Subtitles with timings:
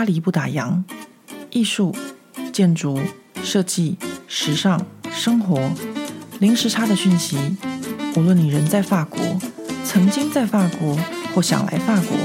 [0.00, 0.82] 巴黎不打烊，
[1.50, 1.94] 艺术、
[2.54, 2.98] 建筑、
[3.42, 5.70] 设计、时尚、生活，
[6.38, 7.36] 零时差的讯息。
[8.16, 9.20] 无论你人在法国，
[9.84, 10.96] 曾经在法国，
[11.34, 12.16] 或想来法国，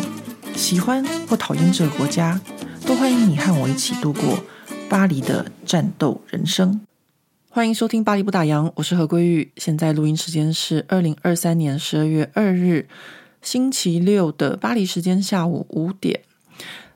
[0.56, 2.40] 喜欢或讨厌这个国家，
[2.86, 4.40] 都欢迎你和我一起度过
[4.88, 6.80] 巴黎的战斗人生。
[7.50, 9.52] 欢迎收听《巴黎不打烊》，我是何桂玉。
[9.58, 12.88] 现在录音时间是二零二三年十二月二日
[13.42, 16.22] 星期六的巴黎时间下午五点。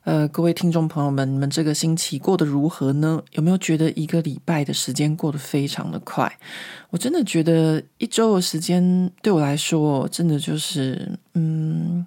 [0.05, 3.21] 呃，各位听众朋友们，你们这个星期过得如何呢？
[3.33, 6.32] 有没有觉得一个礼拜的时间过得非常的快？
[6.89, 12.06] 我真的觉得一周的时间对我来说，真的就是，嗯，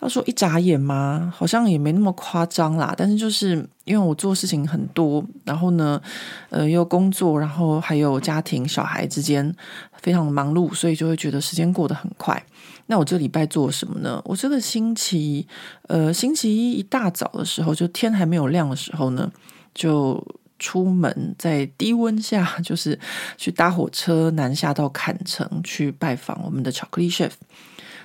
[0.00, 1.32] 要说一眨眼吗？
[1.34, 2.92] 好像也没那么夸张啦。
[2.96, 6.02] 但是就是因为我做事情很多，然后呢，
[6.50, 9.54] 呃，又工作，然后还有家庭、小孩之间
[10.02, 12.44] 非常忙碌，所以就会觉得时间过得很快。
[12.90, 14.20] 那我这礼拜做什么呢？
[14.24, 15.46] 我这个星期，
[15.86, 19.30] 呃，星期一一大早的时候，就天还没有亮的时候呢，
[19.72, 20.20] 就
[20.58, 22.98] 出门，在低温下，就是
[23.36, 27.30] 去搭火车南下到坎城去拜访我们的巧克力 chef。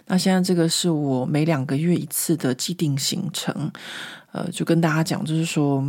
[0.06, 3.72] 那现在这个是我每两个月一次的既定行程，
[4.34, 5.84] 呃，就跟大家讲，就是说。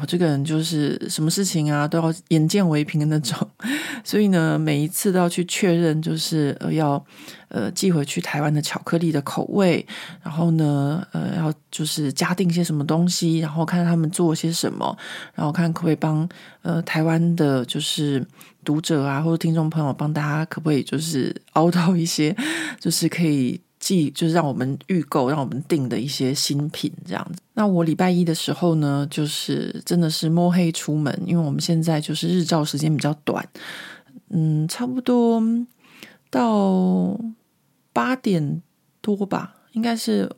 [0.00, 3.48] 我这个人就是什么事情啊都要眼见为凭的那种，
[4.04, 7.04] 所以呢，每一次都要去确认，就是呃要
[7.48, 9.86] 呃寄回去台湾的巧克力的口味，
[10.22, 14.96] 然后呢呃要就是加订些什么东西，然后看他们做些什么，
[15.34, 16.28] 然后看可不可以帮
[16.62, 18.26] 呃台湾的就是
[18.64, 22.36] 读者啊或者听众朋友帮大家可不可以就是凹到一些
[22.80, 23.60] 就是可以。
[23.80, 27.42] 寄就是让我们预购、让我们订的一些新品这样子。
[27.54, 33.48] 那我礼拜一的时候呢，就是真的是摸黑出门，因为我们现在就是日照时间比较短，
[34.28, 35.42] 嗯，差不多
[36.30, 37.18] 到
[37.92, 38.60] 八点
[39.00, 40.30] 多吧，应该是。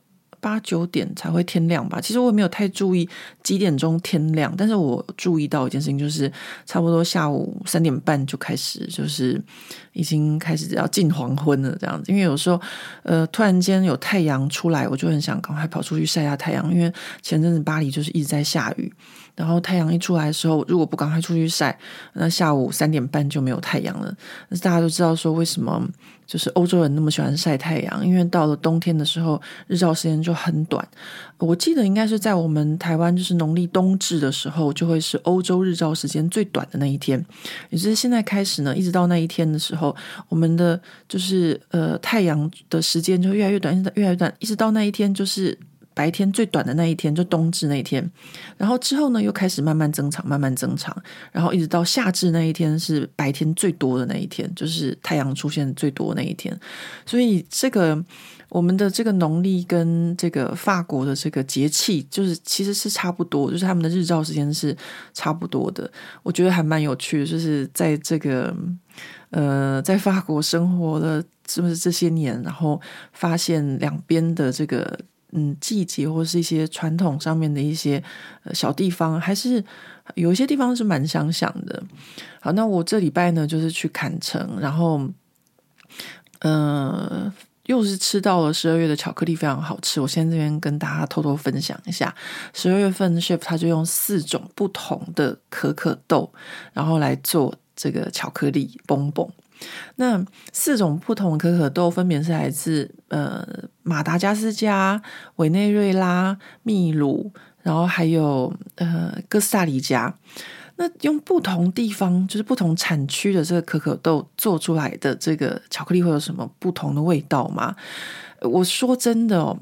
[0.46, 2.00] 八九点才会天亮吧？
[2.00, 3.08] 其实我也没有太注意
[3.42, 6.30] 几点钟天亮，但是我注意到一件事情，就是
[6.64, 9.42] 差不多下午三点半就开始，就是
[9.92, 12.12] 已经开始要近黄昏了这样子。
[12.12, 12.60] 因为有时候，
[13.02, 16.72] 呃，突然间有太阳出来，我就很想赶快跑出去晒下太阳。
[16.72, 18.92] 因为前阵子巴黎就是一直在下雨，
[19.36, 21.78] 然后太阳一出来的时候，如果不赶快出去晒，
[22.14, 24.12] 那下午三点半就没有太阳了。
[24.48, 25.88] 但是大家都知道说为什么？
[26.26, 30.84] 就是欧洲人那么喜欢晒太阳，因为到了冬天的时候，日照时间就很短。
[31.38, 37.24] 我记得应该是在我们台湾，就是农历冬至的时候，就会是欧洲日照时间最短的那一天。
[37.70, 39.94] 也就是现在开始呢，一直到那一天的时候，
[40.28, 45.56] 我们的就是呃太阳的时间就越来越短，越来越短，一直到那一天就是。
[45.96, 48.08] 白天最短的那一天就冬至那一天，
[48.58, 50.94] 然后之后呢又开始慢慢增长，慢慢增长，
[51.32, 56.54] 然后一直到夏至那一天是白天最多的那一天，就是太阳出现最多的那一天。
[57.06, 58.04] 所以这个
[58.50, 64.76] 我们的这个农历跟这个法国的这个节气，就是其实是差不多，就是他们的日照时间是
[65.14, 65.90] 差不多的。
[66.22, 68.54] 我觉得还蛮有趣的，就是在这个
[69.30, 72.78] 呃在法国生活的是不是这些年，然后
[73.14, 74.98] 发现两边的这个。
[75.32, 78.02] 嗯，季节或是一些传统上面的一些
[78.54, 79.62] 小地方，还是
[80.14, 81.82] 有一些地方是蛮相像的。
[82.40, 85.00] 好，那我这礼拜呢，就是去坎城，然后，
[86.40, 87.32] 嗯、
[87.66, 90.00] 又是吃到了十二月的巧克力，非常好吃。
[90.00, 92.14] 我先这边跟大家偷偷分享一下，
[92.54, 96.32] 十二月份 chef 他就用四种不同的可可豆，
[96.72, 99.28] 然后来做这个巧克力蹦蹦。
[99.96, 103.46] 那四种不同的可可豆分别是来自呃
[103.82, 105.00] 马达加斯加、
[105.36, 110.14] 委内瑞拉、秘鲁，然后还有呃哥斯达黎加。
[110.76, 117.74] 那用不同地方就是不同产区的这个可可豆做出来的这个巧克力会有什么不同的味道吗？
[118.42, 119.58] 我说真的哦。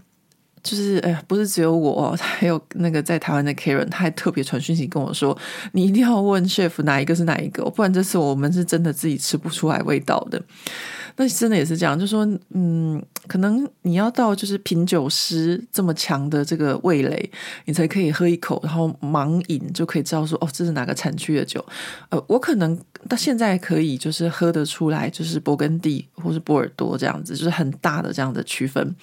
[0.64, 5.36] 就是哎呀，不是只有我，还有那个在台湾的 Karen，他还特别传讯息跟我说，
[5.72, 10.42] 你一定要问 chef 哪一个是哪一个，不然这次我们是真的自己吃不出来味道的。
[11.16, 17.30] 那真的也是这样，就说，嗯，可能你要到就是品酒师这么强的这个味蕾，
[17.66, 21.64] 你才可以喝一口，然后盲饮就可以知道说，哦，这是哪个产区的酒。
[22.08, 22.76] 呃，我可能
[23.08, 28.96] 到现在可以就是喝得出来，就是勃艮第或是波尔多这样子，就是很大的这样的区分。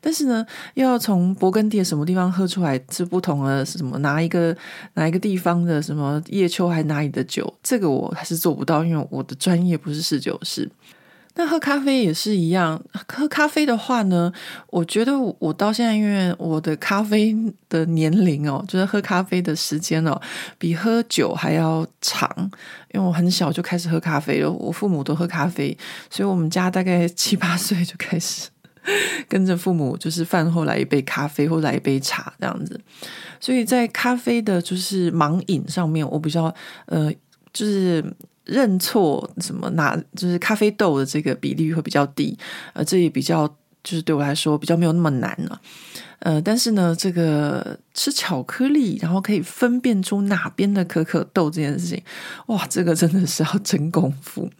[0.00, 4.54] 但是呢，要从勃艮第的什么地方喝出来是不同的，是什么哪一个
[4.92, 10.70] 哪一个地方的什么叶秋还哪里的酒，这个我还是做不到，因为我的专业不是侍酒师。
[11.34, 12.78] 那喝咖啡也是一样，
[13.08, 14.30] 喝咖啡的话呢，
[14.68, 17.34] 我觉得我到现在，因为我的咖啡
[17.70, 20.20] 的年龄哦，就是喝咖啡的时间哦，
[20.58, 22.28] 比喝酒还要长，
[22.92, 25.74] 因为我很小就开始喝咖啡了，我父母都喝咖啡，
[26.10, 28.50] 所以我们家大概七八岁就开始
[29.28, 32.80] 跟着父母就是饭后来一杯咖啡或来一杯茶这样子。
[33.40, 36.52] 所以在咖啡的就是盲饮上面，我比较
[36.86, 37.12] 呃
[37.52, 38.04] 就是
[38.44, 42.36] 认错什么拿就是咖啡豆的这个比例会比较低，
[42.72, 43.46] 呃，这也比较
[43.82, 45.60] 就是对我来说比较没有那么难了。
[46.20, 52.02] 呃，但是呢，这个吃巧克力，然后可以分辨出哪边的可可豆这件事情，
[52.46, 54.50] 哇，这个真的是要真功夫，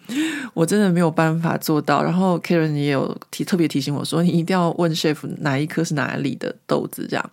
[0.54, 2.00] 我真的没有办法做到。
[2.00, 7.30] 然后 Karen 也有提特别提醒我说，你一定要问 chef 哪一颗是哪里的豆子，这样。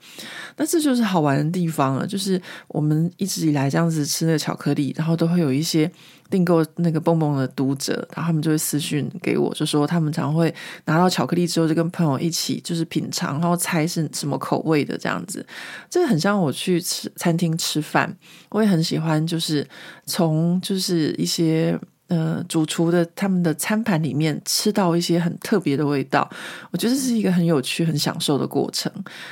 [0.57, 5.91] 那这就是好玩的地方了，就是我们一直以来这样子吃那个巧克力，然后都会有一些。
[6.29, 10.53] 订购那个蹦蹦的读者，然后他们就会私讯给我，就说他们常会
[10.85, 15.45] 拿到巧克力之后，就跟朋友一起就是品尝，然后猜是什么口味的这样子。
[15.89, 18.15] 这很像我去吃餐厅吃饭，
[18.49, 19.67] 我也很喜欢，就是
[20.05, 21.79] 从就是一些。
[22.07, 26.29] 呃，主厨的他们的餐盘里面吃到一些很特别的味道，
[26.69, 28.91] 我觉得是一个很有趣、很享受的过程，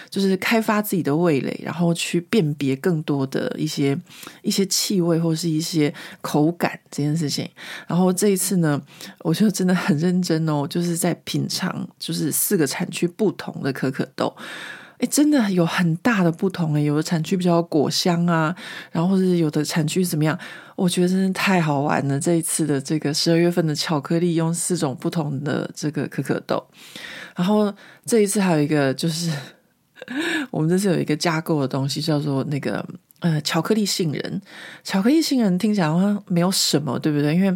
[0.10, 3.96] 就是开发自己的味蕾，然后去辨别更多的一些
[4.42, 7.48] 一些气味或是一些口感这件事情。
[7.88, 8.82] 然后这一次呢，
[9.20, 14.36] 我就真的很认真哦，就是在品尝，就是四个产区不同的可可豆。
[15.06, 18.56] 真的有很大的不同诶，有的产区比较果香啊，
[18.92, 20.38] 然后或者有的产区怎么样？
[20.76, 22.20] 我觉得真的太好玩了。
[22.20, 26.64] 这一次的这个十二月份的巧克力，用四种不同的这个可可豆，
[27.36, 27.74] 然后
[28.06, 29.32] 这一次还有一个就是，
[30.50, 32.84] 我们这次有一个加购的东西，叫做那个
[33.20, 34.42] 呃巧克力杏仁。
[34.84, 37.36] 巧克力杏仁听起来好像没有什么，对不对？
[37.36, 37.56] 因为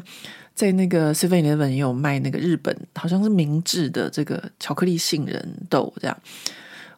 [0.54, 6.18] 在那个 Seven Eleven 也有卖那个日本好像是明治的这个巧克力杏仁豆这样。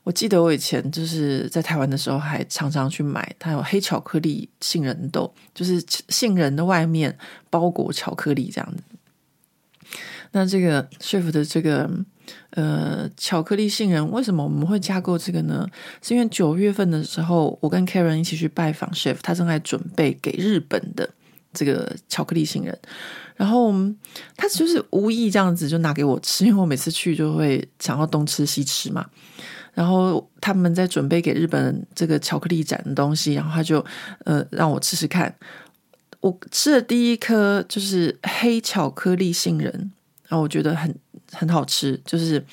[0.04, 3.36] 我记得我以前就是在台湾的时候，还常常去买。
[3.38, 7.16] 它有黑巧克力杏仁豆，就是杏仁的外面
[7.50, 8.84] 包裹巧克力这样子。
[10.32, 11.90] 那这个 chef 的这个
[12.52, 15.68] 呃巧克力杏仁，为什么我们会加购这个呢？
[16.02, 21.10] 是因为九月份的时候，我跟 Karen 一起去拜访 chef，他正在准备给日本的
[21.54, 22.78] 这个巧克力杏仁，
[23.36, 23.74] 然后
[24.38, 29.06] 他就是无意这样子就拿给我吃，因为我每次去就会想要东吃西吃嘛。
[29.74, 33.84] 然后他们在准备给日本这个巧克力展的东西，然后他就
[34.26, 35.34] 呃让我吃吃看。
[36.22, 39.72] 我吃的第一颗就是黑巧克力杏仁，
[40.28, 40.94] 然后我觉得很
[41.32, 42.44] 很好吃，就是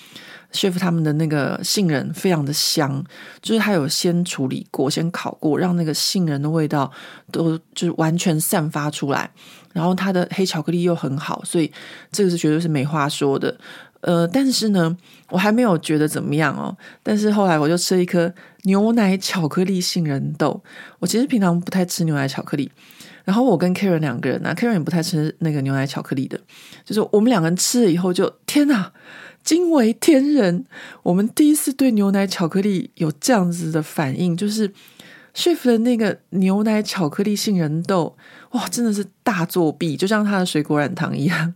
[0.53, 3.05] chef 他们的那个杏仁非常的香，
[3.43, 6.93] 就是他有先处理过、先烤过，让那个杏仁的味道
[7.33, 9.29] 都就是完全散发出来。
[9.73, 11.71] 然后它的黑巧克力又很好，所以
[12.11, 13.55] 这个是绝对是没话说的。
[14.07, 14.97] 呃，但是呢，
[15.31, 16.77] 我还没有觉得怎么样哦。
[17.03, 18.33] 但是后来我就吃了一颗
[18.63, 20.63] 牛奶巧克力杏仁豆。
[21.01, 22.71] 我其实平常不太吃牛奶巧克力，
[23.25, 26.39] 然后我跟 Karen 两个人呢、啊，Karen 也不太吃那个牛奶巧克力的。
[26.85, 28.93] 就是我们两个人吃了以后就，天哪，
[29.43, 30.65] 惊为天人！
[31.03, 34.73] 我们第一次对牛奶巧克力有这样子的反应，就是
[35.35, 38.17] chef 的那个牛奶巧克力杏仁豆，
[38.53, 41.55] 哇，真的是大作弊，就像他的水果染糖一样，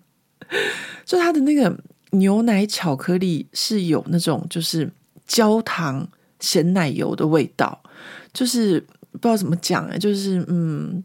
[1.06, 1.78] 就他的那个。
[2.10, 4.90] 牛奶巧克力是有那种就是
[5.26, 6.08] 焦糖
[6.40, 7.80] 咸奶油的味道，
[8.32, 8.80] 就是
[9.12, 11.04] 不知道怎么讲哎，就是嗯，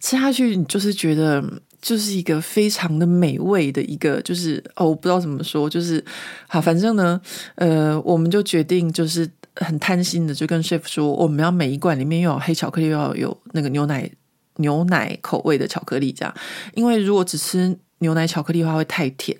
[0.00, 1.42] 吃下去你就是觉得
[1.80, 6.04] 就是一个非常的美味的一个，就是哦，我不知道怎么说，就是
[6.48, 7.20] 好，反正呢，
[7.54, 14.10] 呃，我们就决定就是很贪心的就跟 chef 说，我们要每一罐里面又有黑巧克力，又要有那个牛奶
[14.56, 16.34] 牛奶口味的巧克力，这样，
[16.74, 17.78] 因为如果只吃。
[18.02, 19.34] 牛奶巧克力的话会太甜，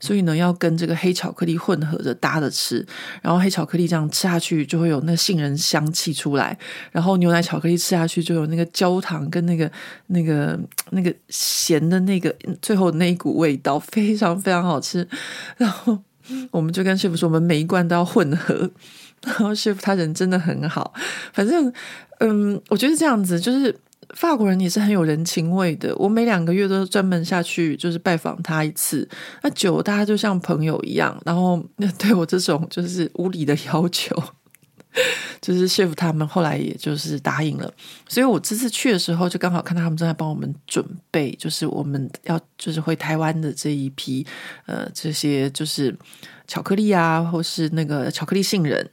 [0.00, 2.84] 所以呢，要跟这个黑巧克力混合着搭着吃，
[3.20, 6.56] 然后黑巧克力这样吃下去就会有那杏仁香气出来，
[6.90, 9.70] 然后牛奶巧克力吃下去就有那个焦糖跟那个
[10.06, 10.58] 那个
[10.90, 15.06] 那个咸的那个最后那一股味道，非常非常好吃。
[15.58, 15.98] 然后
[16.50, 18.70] 我们就跟师傅说，我们每一罐都要混合。
[19.22, 20.94] 然后师傅他人真的很好，
[21.32, 21.72] 反正
[22.20, 23.74] 嗯，我觉得这样子就是。
[24.16, 25.94] 法国人也是很有人情味的。
[25.96, 29.08] 我每两个月都专门下去，就是拜访他一次。
[29.42, 31.62] 那酒大家就像朋友一样，然后
[31.98, 34.16] 对我这种就是无理的要求，
[35.40, 37.72] 就是 chef 他们后来也就是答应了。
[38.08, 44.26] 所以我这次去的时候，就刚好看到他们正在帮我们准备，就是我们要就是回台湾的这一批
[44.66, 45.94] 呃这些就是。
[46.46, 48.86] 巧克力啊，或是那个巧克力杏仁，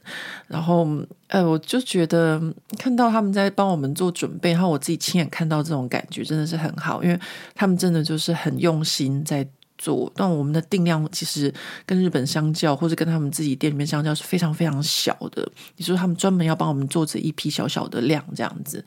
[0.48, 0.88] 然后
[1.28, 2.40] 呃，我就觉得
[2.78, 7.20] 看到他们在帮我们做准备，然后我自己亲眼看到这种感觉真的是很好，因为
[7.54, 10.10] 他们真的就是很用心在做。
[10.16, 11.52] 但我们的定量其实
[11.84, 15.46] 跟日本相较，或者跟他们自己店里面相较是非常非常小的。
[15.76, 18.82] 你说他们专门要帮我们做这一批小小的量这样子，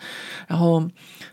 [0.48, 0.84] 然后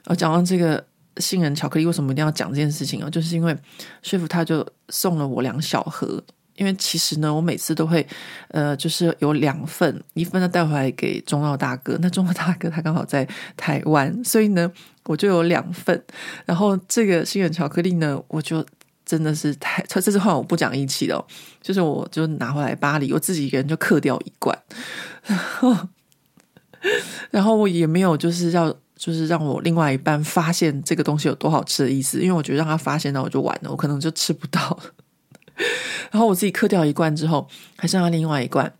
[0.05, 0.85] 呃，讲到这个
[1.17, 3.09] 杏仁巧克力，为什么一定要讲这件事情啊？
[3.09, 3.57] 就是因为
[4.03, 6.23] 说服他就送了我两小盒。
[6.62, 8.07] 因为其实呢，我每次都会
[8.50, 13.26] 呃，就是有两份，一份呢带回来给中澳大哥，那中澳大哥他刚好在
[13.57, 14.71] 台湾，所以呢，
[15.07, 16.00] 我就有两份。
[16.47, 18.64] 然后这个心远巧克力呢，我就
[19.04, 21.26] 真的是太，这次换我不讲义气了，
[21.61, 24.57] 就是我就拿回来巴黎，我自己一个人就嗑掉一罐，
[25.26, 25.76] 然后，
[27.33, 28.73] 然后我也没有就是要。
[28.95, 34.78] 就是让我另外一半发现这个东西有多好吃的意思，因为我觉得让他发现，那我就完了，我可能就吃不到。
[36.11, 38.73] 然后我自己嗑掉一罐之后，还剩下另外一罐。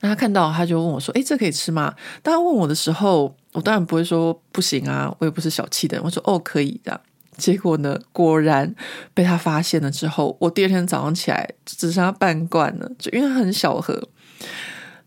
[0.00, 7.00] 那他看到，他就问我说：“诶，这可以吃吗？”当他问我的时候，我当然不会说不行啊，我也不是小气的人，我说：“哦，可以的。”
[7.36, 8.72] 结果呢，果然
[9.12, 14.08] 被他发现了之后，我第二天早上起来只剩下半罐了，就因为它很小盒。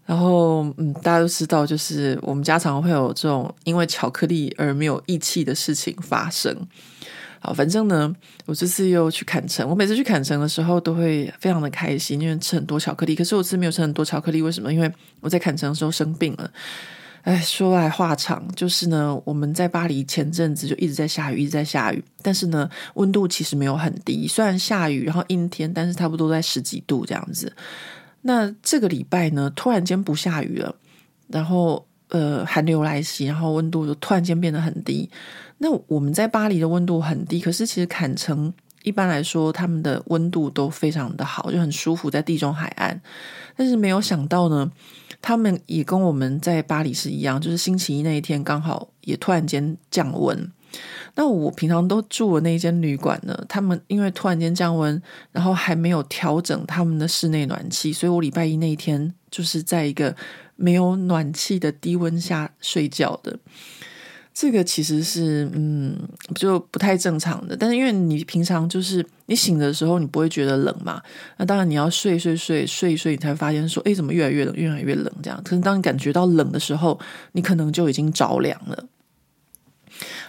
[0.06, 6.56] 然后，嗯，大家都知道，就是我们家常会有这种因为巧克力而没有义气的事情发生。
[7.40, 8.14] 好，反正呢，
[8.46, 9.68] 我这次又去坎城。
[9.70, 13.16] 我每次去坎城的时候都会非常的开心，因为吃很多巧克力。
[13.16, 14.74] 可是我这次没有吃很多巧克力，为什么？
[14.74, 16.52] 因为我在坎城的时候生病了。
[17.24, 22.02] 哎，说来话长，就是呢，我们在巴黎前阵子就一直在下雨，一直在下雨。
[22.22, 27.52] 但是呢，温度其实没有很低，虽然下雨，然后阴天，但是差不多在十几度这样子。
[28.22, 30.74] 那这个礼拜呢，突然间不下雨了，
[31.28, 35.10] 然后呃寒流来袭，然后温度就突然间变得很低。
[35.58, 43.02] 那我们在巴黎的温度很低，可是其实坎城一般来说他们的温度都非常的好，就很舒服，在地中海岸。
[43.56, 44.72] 但是没有想到呢，
[45.22, 50.52] 他们也跟我们在巴黎是一样，就是星期一那一天刚好也突然间降温。
[51.16, 60.16] 那我平常都住的那间旅馆呢，他们因为突然间降温，然后还没有调整他们的室内暖气，所以我礼拜一那一天就是在一个
[60.56, 63.40] 没有暖气的低温下睡觉的。
[64.40, 65.98] 这个其实是嗯，
[66.36, 67.58] 就不太正常的。
[67.58, 71.02] 但是因为你平常就是你醒的时候，你不会觉得冷嘛。
[71.38, 75.42] 那当然你要睡睡睡睡一睡，你才发现说，哎，怎么越来越冷，越来越冷这样。
[75.44, 77.00] 可是当你感觉到冷的时候，
[77.32, 78.86] 你可能就已经着凉了。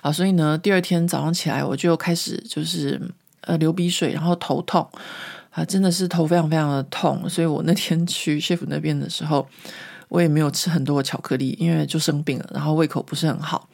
[0.00, 2.98] 啊，所以呢，第二天早上起来，我就开始就是
[3.42, 4.88] 呃流鼻水，然后头痛
[5.50, 7.28] 啊，真的是头非常非常的痛。
[7.28, 9.46] 所以我那天去 chef 那边的时候，
[10.08, 13.68] 我也没有吃很多的巧克力，因为就生病了，然后胃口不是很好。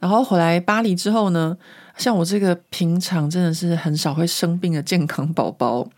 [0.00, 1.56] 然后回来巴黎之后呢，
[1.96, 5.88] 像我这个平常真的是很少会生病的健康宝宝，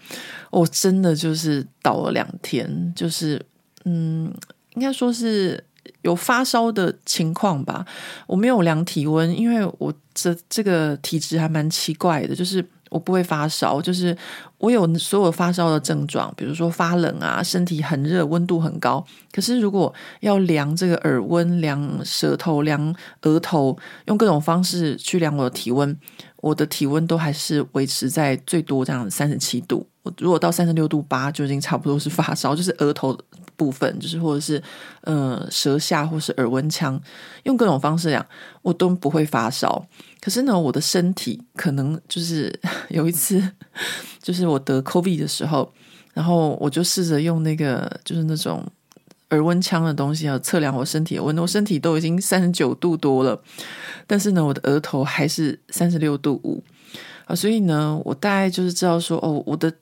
[0.50, 3.44] 我真的就是倒了两天，就是
[3.84, 4.32] 嗯，
[4.75, 5.64] 应该说是。
[6.02, 7.84] 有发烧的情况吧，
[8.26, 14.16] 我没有量体温，因为我这这个体质还蛮奇怪的，就是我不会发烧，就是
[14.59, 19.04] 我有所有发烧的症状，比如说发冷啊，身体很热，温度很高。
[19.33, 23.76] 可是如果要量这个耳温、量舌头、量额头，
[24.07, 25.97] 用各种方式去量我的体温，
[26.37, 29.87] 我的体温都还是维持在最多这样三十七度。
[30.02, 33.18] 我如果到三十六度八，就已经差不多是发烧，就是额头。
[33.59, 34.62] 部分就是，或者是
[35.00, 36.99] 呃舌下，或是耳温枪，
[37.43, 38.25] 用各种方式量，
[38.62, 39.85] 我都不会发烧。
[40.21, 42.57] 可是呢，我的身体可能就是
[42.88, 43.43] 有一次，
[44.23, 45.71] 就是我得 COVID 的时候，
[46.15, 48.65] 然后我就试着用那个就是那种
[49.31, 53.43] 耳温枪的东西要测量我身体的温度，我身体都已经三十九度多了，
[54.07, 56.62] 但是呢，我的额头还是三十六度五
[57.27, 59.73] 啊，所以呢，我大概就是知道说，哦，我的。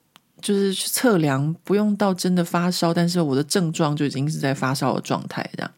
[0.46, 5.70] 就是去测量，不用到真的发烧，但是我的症状就已经是在发烧的状态这样。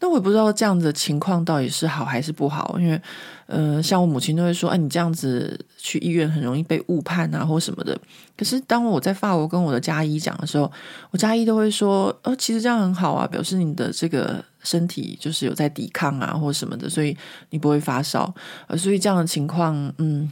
[0.00, 3.00] 那我也不知道这样子的情况到底是好还是不好，因为
[3.46, 7.96] 呃，像我母亲都会说，哎，你这样子去医院很容易被误判啊，或什么的。
[8.36, 10.70] 可是当我在法国跟我的家医讲的时候，
[11.12, 17.16] 我家医都会说，哦，其实这样很好啊，表示你的这个身体就是有在抵抗啊，或什么的，所以
[17.50, 18.34] 你不会发烧。
[18.66, 20.28] 呃，所以这样的情况，嗯。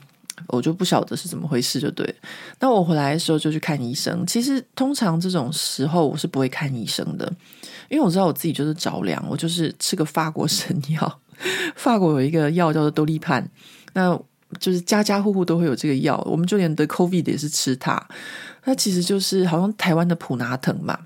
[0.49, 2.15] 我就不晓得是怎么回事，就对。
[2.61, 4.27] 那我回来的时候就去看医生。
[4.27, 7.31] 其实通常这种时候我是不会看医生的，
[7.89, 11.21] 因为我知道我自己就是着凉，我就是吃个法国神药。
[11.75, 13.45] 法国有一个药叫做多利盼，
[13.95, 14.19] 那
[14.61, 18.01] 就是家家户户都会有这个药，我们就连得 COVID 也是吃它。
[18.65, 20.99] 那其实就是好像台湾的普拿疼嘛。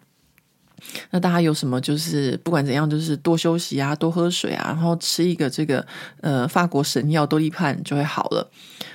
[1.11, 5.85] 那大家有什么就是不管怎样，就是多休息啊，多喝水啊，然后吃一个这个
[6.21, 8.51] 呃法国神药多利盼就会好了。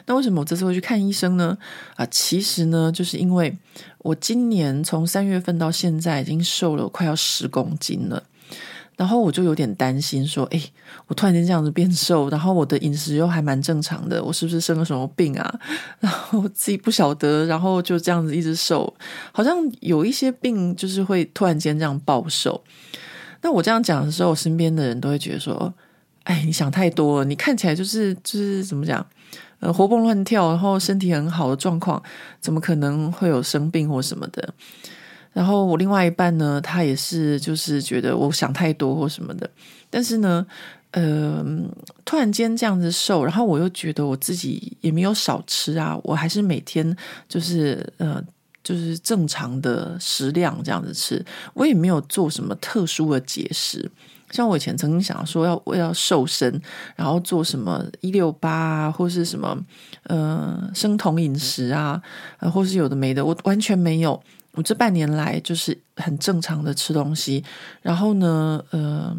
[0.05, 1.57] 那为什么我这次会去看医生呢？
[1.95, 3.55] 啊，其实呢，就是因为
[3.99, 8.23] 我今年从三月份到现在已经瘦了快要十公斤了。
[9.01, 10.61] 然后我就有点担心，说：“哎，
[11.07, 15.59] 我突然间这样子变瘦，然后我的饮食又还蛮正常的，我是不是生了什么病啊？
[15.99, 18.93] 然后自己不晓得，然后就这样子一直瘦，
[19.31, 22.63] 好像有一些病就是会突然间这样暴瘦。
[23.41, 25.73] 那我这样讲的时候，我身边的人都会觉得说：
[26.25, 29.03] 哎，你想太多了，你看起来就是就是怎么讲，
[29.61, 31.99] 呃，活蹦乱跳，然后身体很好的状况，
[32.39, 34.53] 怎么可能会有生病或什么的？
[35.33, 39.49] 然后我另外一半呢，他也是就是觉得我想太多或什么的，
[39.89, 40.45] 但是呢。
[40.93, 41.41] 呃，
[42.03, 46.93] 突然间这样子瘦，然后我又觉得我自己也没有少吃啊，我还是每天
[47.29, 48.21] 就是呃，
[48.61, 53.89] 就是正常的食量这样子吃，我也没有做什么特殊的节食。
[54.31, 56.61] 像我以前曾经想说要我要瘦身，
[56.97, 59.57] 然后做什么一六八啊，或是什么
[60.07, 62.01] 呃生酮饮食啊，
[62.39, 64.21] 呃，或是有的没的，我完全没有。
[64.53, 67.43] 我这半年来就是很正常的吃东西，
[67.81, 69.15] 然后呢，呃。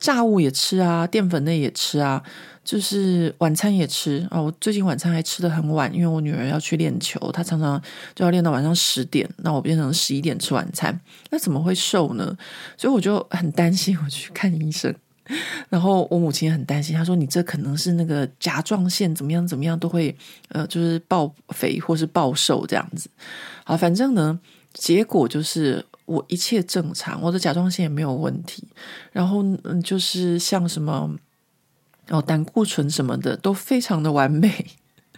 [0.00, 2.22] 炸物也吃啊，淀粉类也吃啊，
[2.62, 4.40] 就是晚餐也吃啊。
[4.40, 7.82] 我最近晚餐还吃的很晚，因为我女儿要去练球，她常常
[8.14, 11.00] 就要练到晚上十点，那我变成十一点吃晚餐，
[11.30, 12.32] 那怎么会瘦呢？
[12.76, 14.94] 所以我就很担心，我去看医生。
[15.68, 20.16] 然后我母亲很担心，她说：“你这可能是那个甲状腺怎么样怎么样都会
[20.48, 23.08] 呃，就是爆肥或是暴瘦这样子。”
[23.64, 24.38] 好，反正呢，
[24.72, 25.84] 结果就是。
[26.08, 28.66] 我一切正常，我的甲状腺也没有问题，
[29.12, 31.14] 然后嗯，就是像什么
[32.08, 34.64] 哦，胆固醇什么的都非常的完美。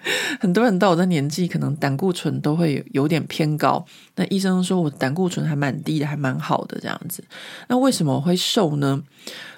[0.41, 3.85] 很多人到我的年纪，可能胆固醇都会有点偏高。
[4.17, 7.23] 那医生说我胆固醇还蛮低的，还蛮好的这样子。
[7.69, 9.03] 那为什么我会瘦呢？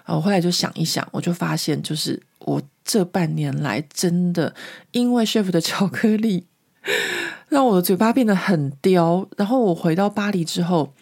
[0.06, 4.54] 我后来就想一想，我就发现，就是我这半年来真的
[4.90, 6.46] 因为 Chef 的巧克力，
[7.48, 9.28] 让我的嘴巴变得很刁。
[9.36, 10.92] 然后我回到巴黎之后。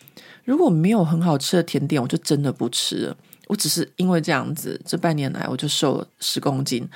[0.46, 3.16] 如果没有很好吃的甜点，我就真的不吃了。
[3.46, 6.88] 我只是因为这样子，这半年来我就瘦了十公斤，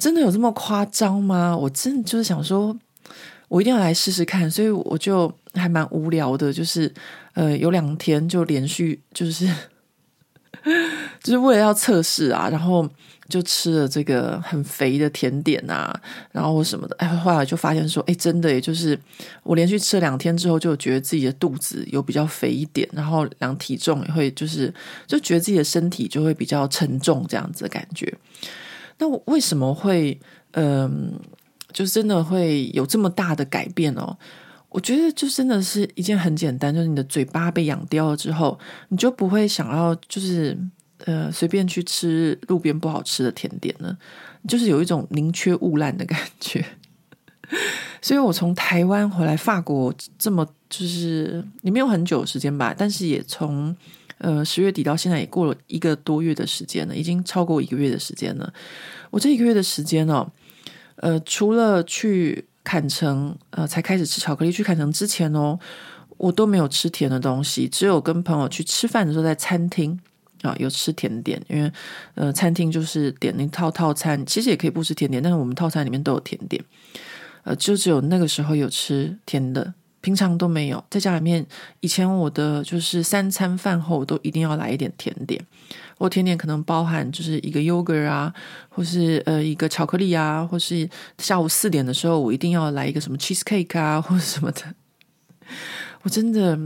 [0.00, 1.56] 真的有这么夸张吗？
[1.56, 2.76] 我真的就是想说，
[3.48, 6.92] 我一定要来试试看，所以我就还蛮无聊的，就是
[7.34, 9.46] 呃，有两天就连续就是
[11.22, 12.88] 就是为了要测试啊，然后。
[13.30, 15.96] 就吃了这个很肥的甜点啊，
[16.32, 18.98] 然后什么的，哎，后来就发现说，哎，真的，也就是
[19.44, 24.74] 我连续吃了两天之后，就觉得自己的肚子有比较肥一点，然后量体重也会就是
[25.06, 28.12] 就觉得自己的身体就会比较沉重这样子的感觉。
[29.00, 30.16] 那我为什么会
[30.52, 31.18] 嗯、
[31.72, 34.16] 就真的会有这么大的改变哦？
[34.68, 38.56] 我觉得就真的是一件很简单，就是你的嘴巴被养刁了之后，
[38.90, 40.56] 你就不会想要就是。
[41.06, 43.96] 呃，随便去吃路边不好吃的甜点呢，
[44.46, 46.62] 就是有一种宁缺毋滥的感觉。
[48.02, 53.74] 所以我从台湾回来法国，这么就是也没有很久时间吧，但是也从
[54.20, 58.50] 呃十月底到现在也过了一个多月的时间了，已经超过一个月的时间了。
[59.10, 60.30] 我这一个月的时间哦，
[60.96, 64.52] 呃，除了去坎城，呃，才开始吃巧克力。
[64.52, 65.58] 去坎城之前哦，
[66.16, 69.98] 我都没有吃甜的东西，只有跟朋友去吃饭的时候在餐厅。
[70.42, 71.70] 啊，有吃甜点，因为
[72.14, 76.64] 呃，餐厅就是点那套套餐，其实也可以不吃甜点，但是我们套餐里面都有甜点，
[77.42, 80.82] 呃，就只有那个时候有吃甜的，平常都没有。
[80.90, 81.44] 在家里面，
[81.80, 85.40] 以前我的就是三餐饭后都一定要来一点甜点，
[85.98, 88.32] 我甜点可能包含就是一个 yogurt 啊，
[88.68, 94.62] 或是呃一个巧克力啊，或是下午四点的时候我一定要来一个什么 cheesecake 啊，或者什么的。
[96.02, 96.58] 我真的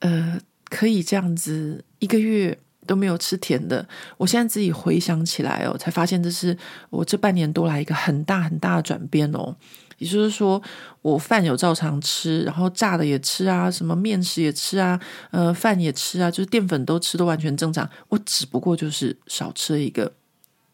[0.00, 2.58] 呃可以这样子一个月。
[2.86, 6.54] 都没有吃甜的，我现在自己回想起来哦，才发现这是
[6.90, 9.56] 我这半年多来一个很大很大的转变哦。
[10.04, 10.60] 也就是说，
[11.00, 17.88] 我饭有照常吃，然后炸的也吃啊，什么面食也吃啊，呃，饭也吃啊，就是淀粉都吃，都完全正常。
[18.10, 20.12] 我只不过就是少吃了一个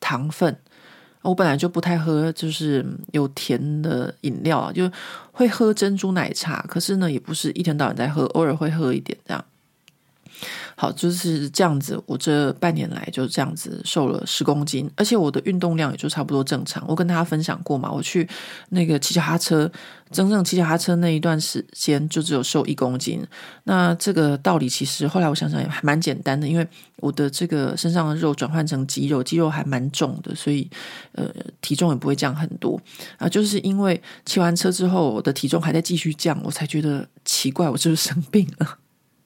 [0.01, 0.57] 糖分。
[1.23, 4.90] 我本来就不太喝，就是有甜的饮料啊，就
[5.31, 9.45] 会喝珍珠奶茶，可是呢，也不是一天到晚在喝，偶尔会喝一点这样。
[10.81, 12.03] 好，就是这样子。
[12.07, 16.83] 我这半年来就这样子瘦了十公斤，而且我的运动量也就差不多正常。
[16.88, 18.27] 我跟大家分享过嘛，我去
[18.71, 19.71] 那个骑脚踏车，
[20.11, 23.23] 真正骑脚踏车那一段时间就只有瘦一公斤。
[23.64, 26.66] 那这个道理其实后来我想想也还蛮简单的，因为
[26.97, 30.66] 我的这个身上的肉转换成肌肉，肌肉还蛮重的，所以
[31.12, 32.81] 呃体重也不会降很多
[33.19, 33.29] 啊。
[33.29, 38.79] 就是因为骑完车之后，我的体重还在继续降，我才觉得奇怪，我是不是生病了？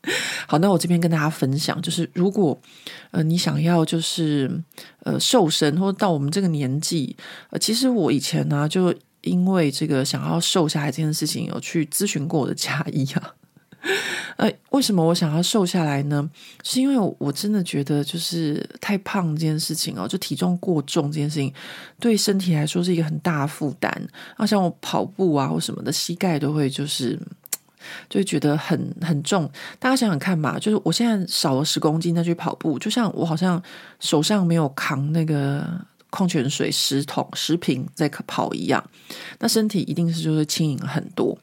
[0.47, 2.61] 好，那我这边跟大家分享，就是如果
[3.11, 4.63] 呃你想要就是
[5.03, 7.17] 呃瘦身，或者到我们这个年纪，
[7.59, 13.35] 其实我以前呢、就因为这个想要瘦下来这件事情，有去咨询过我的家医啊。
[14.37, 16.31] 呃，为什么我想要瘦下来呢？
[16.63, 21.53] 是因为我真的觉得就是太胖这件事情哦，就体重过重这件事情，
[21.99, 23.91] 对身体来说是一个很大的负担。
[24.37, 27.19] 啊，像我跑步啊或什么的，膝盖都会就是。
[28.09, 29.51] 就会觉得很很重。
[29.79, 33.63] 大家想想看嘛，就是我现在少了十公斤再去跑步，就像我好像
[34.01, 35.67] 手上没有扛那个
[36.11, 38.83] 矿泉水十桶十瓶在跑一样，
[39.39, 41.37] 那身体一定是就是轻盈很多。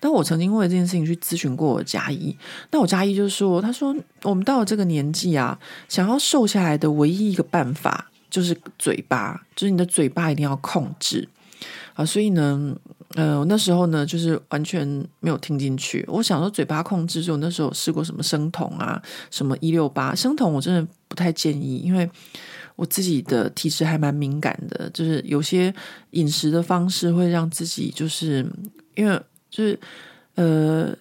[0.00, 2.34] 但我曾经为了这件事情去咨询过我家医，
[2.70, 5.58] 那我家医就说，他说我们到了这个年纪啊，
[5.90, 11.28] 想要瘦下来的唯一一个办法就是嘴巴，就是你的嘴巴一定要控制
[11.92, 12.02] 啊。
[12.02, 12.74] 所以呢，
[13.14, 14.86] 嗯，我那时候呢就是完全
[15.20, 16.04] 没有听进去。
[16.08, 22.10] 我想说嘴巴控制，住那时候试过什么生酮啊，什么一六八生酮，我真的不太建议，因为
[22.76, 25.74] 我自己的体质还蛮敏感的，就是有些
[26.10, 28.46] 饮食的方式会让自己就是
[28.94, 29.20] 因为。
[29.50, 29.80] 就是，
[30.34, 30.94] 呃，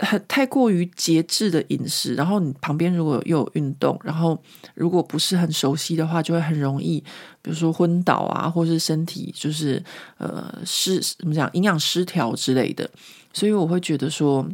[0.00, 4.40] 很太过于节制的饮食，然后你旁边如果又有运动，然后
[4.74, 7.00] 如果不是很熟悉的话，就会很容易，
[7.42, 9.82] 比如说昏倒啊，或是身体就是
[10.18, 12.88] 呃失怎么讲营养失调之类的。
[13.32, 14.48] 所以我会觉得说，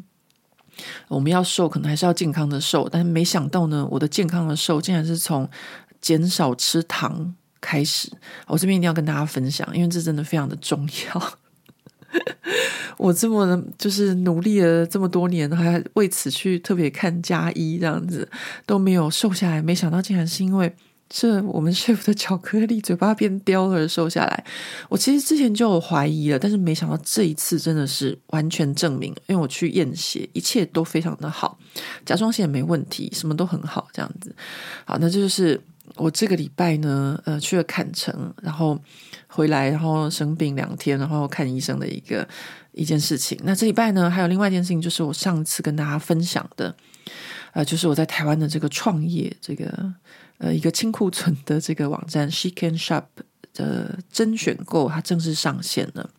[1.09, 2.89] 我们要瘦，可能还是要健康的瘦。
[2.91, 5.49] 但是没想到呢，我的健康的瘦竟然是从
[6.01, 8.11] 减少吃糖开始。
[8.47, 11.39] 我这边一定要跟大家分享，因为这真的非常的重要。
[12.96, 18.29] 我这么就是努力了这么多年，还为此去特别看加一，这样子
[18.66, 19.61] 都没有瘦下来。
[19.61, 20.72] 没想到竟然是因为
[21.09, 24.44] 这我们 Chef 的巧克力嘴巴变刁了而瘦下来。
[24.88, 31.59] 我其实之前就有怀疑了，但是没想到这一次真的是完全证明，因为我去验血，一切都非常的好，
[32.05, 34.35] 甲状腺也没问题，什么都很好，这样子。
[34.85, 35.61] 好，那这就是
[35.96, 38.79] 我这个礼拜呢，呃，去了坎城，然后
[39.35, 42.27] 回来，然后生病两天，然后看医生的一个。
[42.77, 46.75] 一件事情，那这礼拜呢，还有另外一件事情，就是我上次跟大家分享的，
[47.53, 49.94] 呃，就是我在台湾的这个创业，这个
[50.38, 53.05] 呃一个清库存的这个网站 She Can Shop
[53.53, 56.11] 的甄选购，它正式上线了。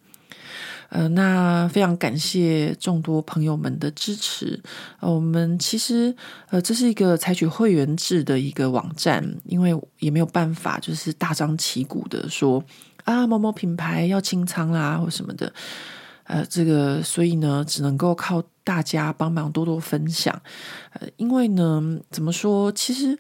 [0.88, 4.58] 呃，那非常感谢众多朋友们的支持。
[5.02, 6.16] 呃，我们其实
[6.50, 12.64] 呃这是一个采取会员制的一个网站，因为也没有办法就是大张旗鼓的说
[13.06, 15.52] 啊某某品牌要清仓啦或什么的。
[16.28, 20.42] 呃，这个所以呢，只能够靠大家帮忙多多分享。
[20.94, 22.72] 呃，因为呢，怎么说？
[22.72, 23.16] 其实，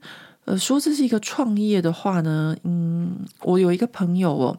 [0.45, 4.57] 呃，说这是一个创业的话呢，嗯，我有一个朋友哦，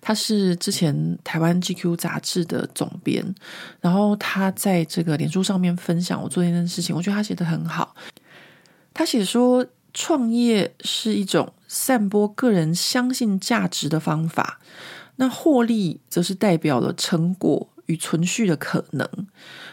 [0.00, 3.34] 他是之前台湾 GQ 杂志的总编，
[3.80, 7.96] 然后他在这个脸书上面分享我做这件事情，我觉得他写的很好。
[8.94, 9.66] 他写说，
[9.98, 14.60] 创业是一种散播个人相信价值的方法。
[15.16, 19.08] 那获利则是代表了成果与存续的可能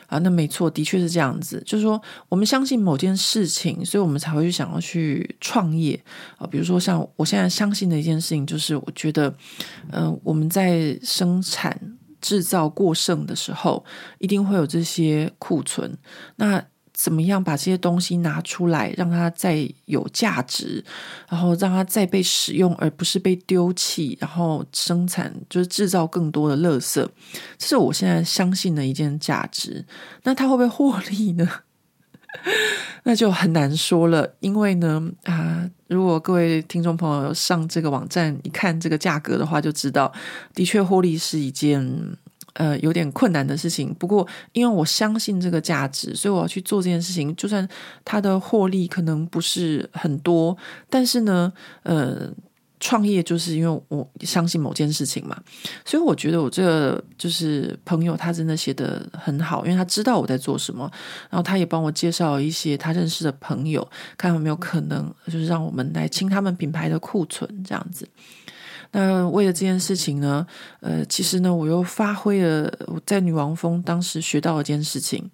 [0.07, 1.61] 啊，那没错，的确是这样子。
[1.65, 6.01] 就是说，我们相信某件事情，所以我们才会去想要去创业
[6.37, 6.47] 啊。
[6.47, 9.35] 比如说，像我现在相信的一件事情，就是我觉得，
[9.91, 11.77] 嗯、我们在生产
[12.21, 13.83] 制造过剩的时候，
[14.19, 15.97] 一定会有这些库存。
[16.37, 20.83] 那怎么样把这些东西拿出来，让它再有价值，
[21.27, 27.03] 然后让它再被使用，而不是被丢弃，然后生产就是制造更多的垃圾，
[27.57, 29.83] 这是我现在相信的一件价值。
[30.21, 31.49] 那它会不会获利呢？
[33.03, 40.13] 那就很难说了，因为呢，啊，如果各位听众朋友上这个网站一看这个价格的话，就知道
[40.53, 42.17] 的确获利是一件。
[42.53, 43.93] 呃，有点困难的事情。
[43.95, 47.35] 不过，因为我相信这个价值，所以我要去做这件事情。
[47.35, 47.67] 就算
[48.05, 50.55] 它的获利可能不是很多，
[50.89, 52.29] 但是呢，呃，
[52.79, 55.41] 创业就是因为我相信某件事情嘛。
[55.83, 60.89] 所以我觉得我这个就是朋友，他真的写得很好，因为他知道我在做什么，
[61.29, 68.07] 然后他也帮我介绍一些他认识的朋友，看有没有可能就是让我们来清他们品牌的库存，这样子。
[68.93, 70.47] 那为了这件事情呢，
[70.79, 75.29] 呃，其实呢，我又发挥了我在女王峰当时学到的这件事情。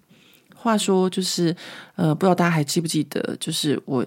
[0.56, 1.54] 话说，就是
[1.94, 4.04] 呃，不知道大家还记不记得，就是我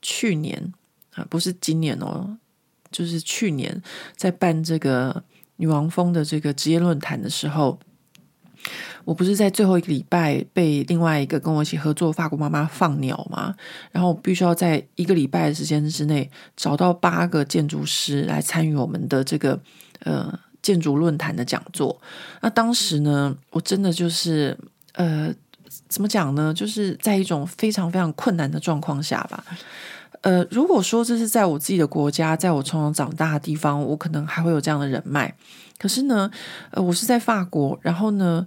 [0.00, 0.72] 去年
[1.14, 2.38] 啊，不是今年哦，
[2.92, 3.82] 就是去年
[4.16, 5.22] 在办这个
[5.56, 7.78] 女王峰的这个职业论坛的时候。
[9.04, 13.54] 我不是在最后一个礼拜被另外一个跟我一起合作法国妈妈放鸟吗？
[13.90, 19.58] 然后我必须要在一个礼拜的时间之内找到八个建筑师来参与我们的这个
[20.00, 22.00] 呃建筑论坛的讲座。
[22.42, 24.56] 那当时呢，我真的就是
[24.92, 25.32] 呃
[25.88, 26.52] 怎么讲呢？
[26.52, 29.44] 就是在一种非常非常困难的状况下吧。
[30.22, 35.34] 呃，如果说这是在我自己的国家，在我从小长大的地方，我可能还会有这样的人脉。
[35.78, 36.30] 可是呢，
[36.72, 38.46] 呃，我是在法国，然后呢，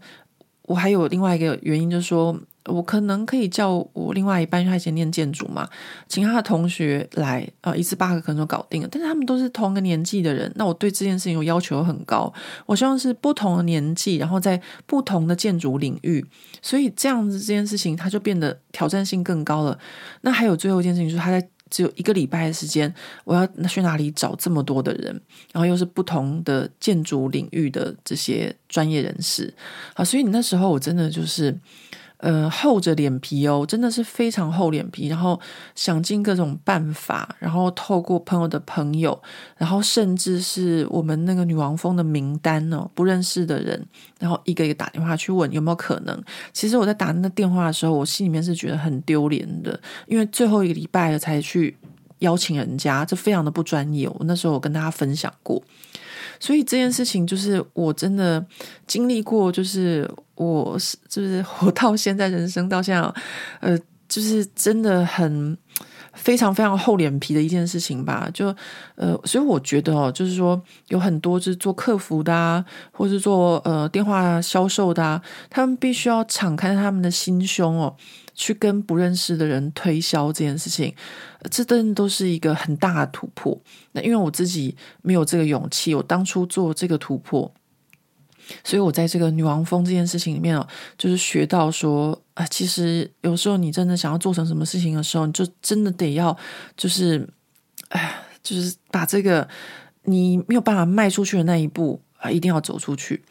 [0.64, 5.68] 我还有另外一个原因，就是说，我可能可以叫我另外一半，他以前念建筑嘛，
[6.08, 8.88] 请他的同学来啊，一次八个可能就搞定了。
[8.90, 12.32] 但是他们都是同个年纪的人，那我对这件事情有要求很高，
[12.66, 16.26] 我希望是不同的年纪，然后在不同的建筑领域，
[16.62, 19.78] 所以这样子这件事情它就变得挑战性更高了。
[20.22, 22.94] 那还有最后一件事情，就是他在只有一个礼拜的时间，
[23.26, 25.22] 我要去哪里找这么多的人，
[25.52, 29.54] 然后又是不同的建筑领域的这些专业人士
[29.96, 31.54] 啊，所以你那时候我真的就是。
[32.24, 35.38] 呃，厚着脸皮哦，真的是非常厚脸皮，然后
[35.76, 39.22] 想尽各种办法，然后透过朋友的朋友，
[39.58, 43.86] 然后甚至是我们那个女王蜂的名单哦，不认识的人，
[44.20, 46.24] 然后一个一个打电话去问有没有可能。
[46.54, 51.76] 其实我在打那个电话的时候，我心里面是觉得很丢脸的，因为最后一个礼拜了才去
[52.20, 54.08] 邀请人家，这非常的不专业。
[54.08, 55.62] 我那时候我跟大家分享过。
[56.44, 58.46] 所以这件事情就是我真的
[58.86, 63.14] 经历过，就是我是就是活到现在，人生到现在，
[63.62, 63.80] 呃，
[64.10, 65.58] 就是真的很
[66.12, 68.30] 非常非常厚脸皮的一件事情吧。
[68.34, 68.54] 就
[68.96, 77.96] 呃，所以我觉得哦，就是说有很多就是做客服的啊，或是做呃电话销售的啊，他们必须要敞开他们的心胸哦。
[78.34, 80.94] 去跟不认识的人推销这件事情，
[81.52, 83.60] 这真的都是一个很大的突破。
[83.92, 87.54] 那因为我自己没有这个勇气，我当初做这个突破，
[88.64, 90.68] 所以我在这个女王蜂这件事情里面哦，
[90.98, 96.36] 就是学到说啊，其实有时候你真的想要做成什么事情的时候，你就真的得要
[96.76, 97.28] 就是，
[97.90, 99.48] 哎，就是把这个
[100.04, 103.24] 你没有办法迈出去的那一步啊，一定要走出去。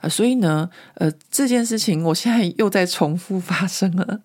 [0.00, 4.20] 啊，所以呢，呃，这件事情我现在又在重复发生了，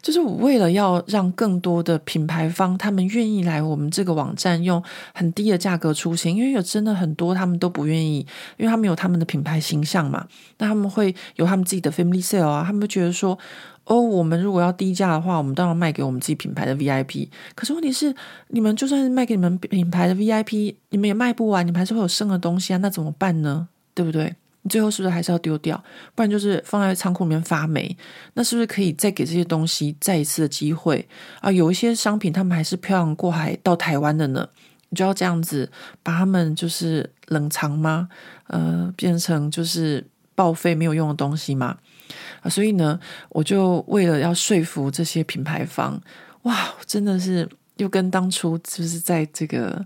[0.00, 4.82] 就是我为了要让更多的品牌方他们愿意来我们这个网站用
[5.14, 8.18] 很低的价格出现，因为有真的很多他们都不愿意，
[8.56, 10.26] 因为他们有他们的品牌形象嘛，
[10.58, 13.38] 那他们会有他们自己的 family sale 啊，他们会觉得说，
[13.84, 18.14] 哦，我们如果要低价的话，我们当然卖给我们自己品牌的 VIP，可是问题是，
[18.48, 23.68] 你们就算是卖给你们品牌的 VIP，你们也卖不完，你们还是会有剩的东西啊，那怎么办呢？
[23.92, 24.34] 对不对？
[24.62, 25.82] 你最后是不是还是要丢掉？
[26.14, 27.96] 不然就是放在仓库里面发霉。
[28.34, 31.08] 那是不是可以再给这些东西再一次的机会
[31.40, 31.50] 啊？
[31.50, 34.46] 有一些商品他们还是漂洋过海到台湾的呢，
[34.90, 35.70] 你就要这样子
[36.02, 38.08] 把他们就是冷藏吗？
[38.48, 41.78] 呃，变成就是报废没有用的东西吗？
[42.42, 45.98] 啊，所以呢，我就为了要说服这些品牌方，
[46.42, 49.82] 哇，真的是又跟当初就是在这个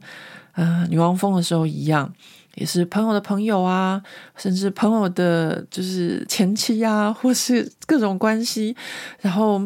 [0.55, 2.13] 呃女王蜂的时候一样。
[2.57, 4.03] 也是朋友的朋友啊，
[4.37, 8.77] 甚至朋友的，就是前妻啊， 或是各种关系，
[9.21, 9.61] 然后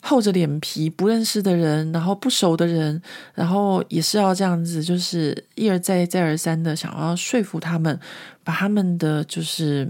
[0.00, 3.00] 厚着脸皮不认识的人，然后不熟的人，
[3.34, 7.98] 然后也是要这样子，就是一而再再而三的想要说服他们，
[8.42, 9.88] 把他们的就是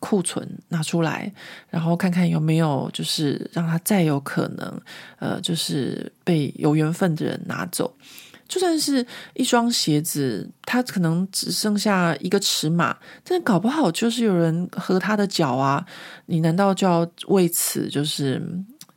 [0.00, 1.32] 库存拿出来，
[1.70, 4.80] 然后看看有没有就是让他再有可能，
[5.20, 7.94] 呃，就是被有缘分的人拿走。
[8.52, 15.82] 就算是一双鞋子，它可能只剩下一个尺码，但搞不好就是有人合他的脚啊！
[16.26, 18.42] 你难道就要为此就是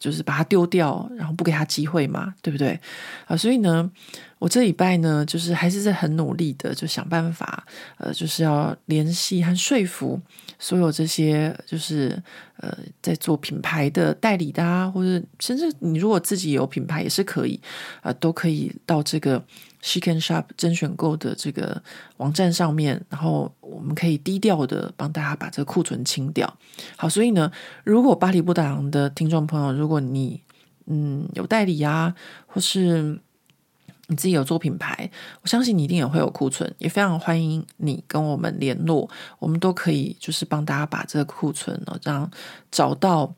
[0.06, 2.36] 就是把它丢掉，然后不给他机会嘛？
[2.44, 2.80] 对不对？
[3.26, 3.89] 啊，所以呢，
[4.38, 7.65] 我这礼拜呢，就是还是在很努力的，就想办法，
[7.98, 10.22] 呃，就是要联系和说服
[10.60, 12.22] 所有这些，就是
[12.58, 17.60] 呃，在做品牌的代理的啊，或者甚至你如果自己有品牌也是可以，
[18.02, 19.44] 啊、呃，都可以到这个
[19.86, 21.80] Chic and Shop 甄选购的这个
[22.17, 26.52] 网站上面，然后我们可以低调的帮大家把这个库存清掉。
[26.98, 27.52] 好，所以呢，
[27.84, 30.41] 如果巴黎不打烊的听众朋友，如果你
[30.88, 32.15] 嗯有代理啊，
[32.48, 33.19] 或是
[34.08, 35.12] 你自己有做品牌，
[35.43, 42.30] 我相信你一定也会有库存，也非常欢迎你跟我们联络，我们都可以就是帮大家把这个库存呢，这样
[42.71, 43.32] 找到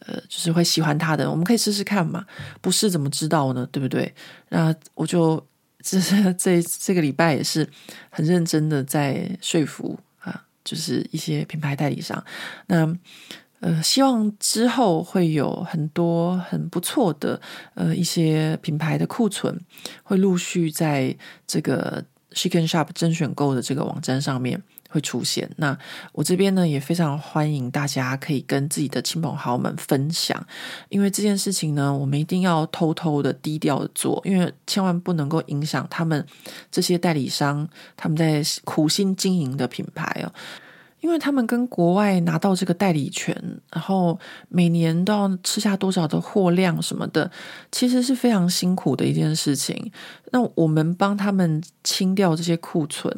[0.00, 2.26] 呃，就是会喜欢它的，我们可以试试看嘛，
[2.60, 3.66] 不试怎么知道呢？
[3.72, 4.14] 对不对？
[4.50, 5.42] 那我就
[5.84, 7.68] 这是 这这个礼拜也是
[8.10, 12.24] 很认真的在说服啊，就是一些品牌代理商，
[12.66, 12.96] 那。
[13.60, 17.40] 呃，希望之后会有很多很不错的
[17.72, 19.58] 呃一些品牌的库存，
[20.02, 21.16] 会陆续在
[21.46, 24.62] 这个 Chicken Shop 甄选购的这个网站上面
[24.94, 25.50] 会出现。
[25.56, 25.76] 那
[26.12, 30.46] 我这边呢也非常欢迎大家可以跟自己的亲朋好友们分享，
[30.88, 36.24] 因为这件事情呢，我们一定要偷偷的、低调的做，因为千万不能够影响他们
[36.70, 40.32] 这些代理商他们在苦心经营的品牌哦。
[41.04, 43.36] 因为他们跟国外拿到这个代理权，
[43.70, 47.30] 然后每年都要吃下多少的货量什么的，
[47.70, 49.92] 其实是非常辛苦的一件事情。
[50.32, 53.14] 那我们帮他们清掉这些库存，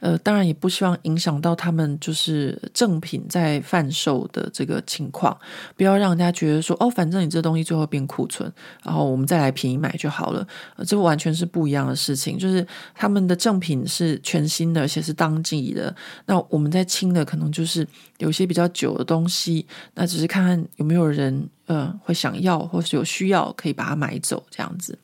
[0.00, 5.38] 呃，当然也不希望影响到他们就是正品在贩售的这个情况，
[5.76, 8.50] 不要让人家觉得说哦，反正你这东西最后变库存，
[8.82, 10.44] 然后我们再来便宜买就好了。
[10.76, 15.94] 呃，这完全是不一样的事情，就是他们的正品是全新的，而且是当季的。
[16.24, 17.86] 那我们在清的可能就是
[18.18, 24.96] 有些比较久的东西，那只是看看有没有人呃会想要，或是有需要可以把它买走这样子。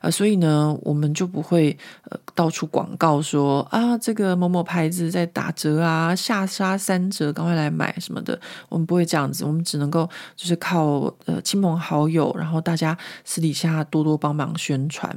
[0.00, 1.76] 呃，所以呢，我们就不会
[2.08, 8.40] 呃到处广告说啊，这个某某牌子在打折啊，下杀三折，赶快来买什么的。
[8.70, 12.96] 我们不会这样子，我们只能够就是靠呃亲朋好友，然后大家
[13.26, 15.14] 私底下多多帮忙宣传。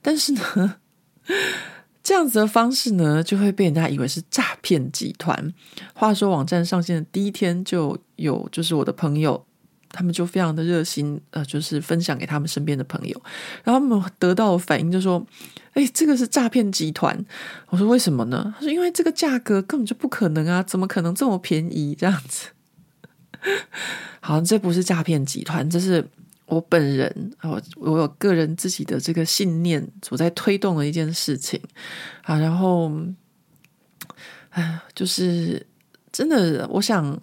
[0.00, 0.76] 但是呢，
[2.04, 5.52] 这样子的方式呢，就会被人家以为是诈骗集团。
[5.94, 9.44] 话说，网站上线的第一天就有，就是我的朋友。
[9.96, 13.22] 他们就非常的热心，呃，就是分享给他们身边的朋友，
[13.62, 15.24] 然后他们得到的反应就说
[15.74, 17.16] ：“哎，这个是诈骗集团。”
[17.70, 21.94] 我说：“为什么呢？”他说：“因为这个价格根本就不可能啊，怎么可能这么便宜？
[21.94, 22.48] 这样子。
[24.18, 26.04] ”好像，这不是诈骗集团，这是
[26.46, 31.60] 我本人，我我有个人自己的这个信念所在推动的一件事情
[32.22, 32.38] 啊。
[32.38, 32.90] 然后，
[34.50, 35.66] 哎，就是
[36.12, 37.20] 真的，我想。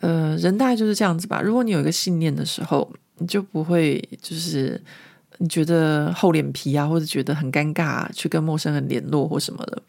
[0.00, 1.40] 呃，人大概就是这样子吧。
[1.42, 4.80] 如果你有一个信念的时候，你就不会就是
[5.38, 9.82] 你觉得厚脸皮啊，或者觉得很尴尬，去跟陌生人联络或什么的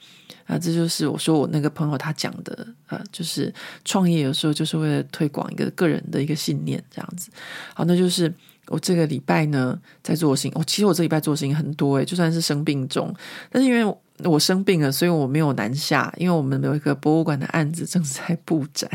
[0.47, 0.57] 啊。
[0.57, 3.53] 这就是我说我那个朋友他讲的啊，就是
[3.85, 7.29] 创业有时候就是为了推广一个个人的一个信念这样子。
[7.75, 8.33] 好，那就是
[8.69, 10.51] 我这个礼拜呢在做事情。
[10.55, 13.13] 我、其实我这礼拜做事情很多诶，就算是生病中，
[13.51, 18.89] 但是因为我生病了，所以我没有南下，因为我们有一个博物馆的案子正在布展。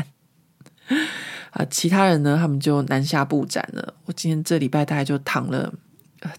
[1.51, 2.37] 啊，其他人呢？
[2.37, 3.93] 他们就南下布展了。
[4.05, 5.73] 我今天这礼拜大概就躺了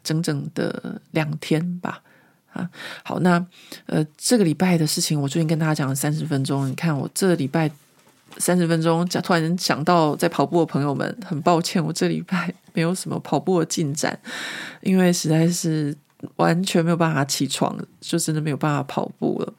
[0.04, 2.02] 整整的两天吧。
[2.52, 2.70] 啊，
[3.02, 3.44] 好，那
[3.86, 6.68] 呃，这个礼拜的事情，我最近跟大家讲了三十分钟。
[6.68, 7.70] 你看，我这礼拜
[8.38, 14.18] 三十分钟，讲突然想到在跑步的朋友们，很抱歉，我这礼拜 没有什么跑步的进展，
[14.82, 15.96] 因为实在是
[16.36, 19.52] 完全没有办法起床，就真的没有办法跑步了。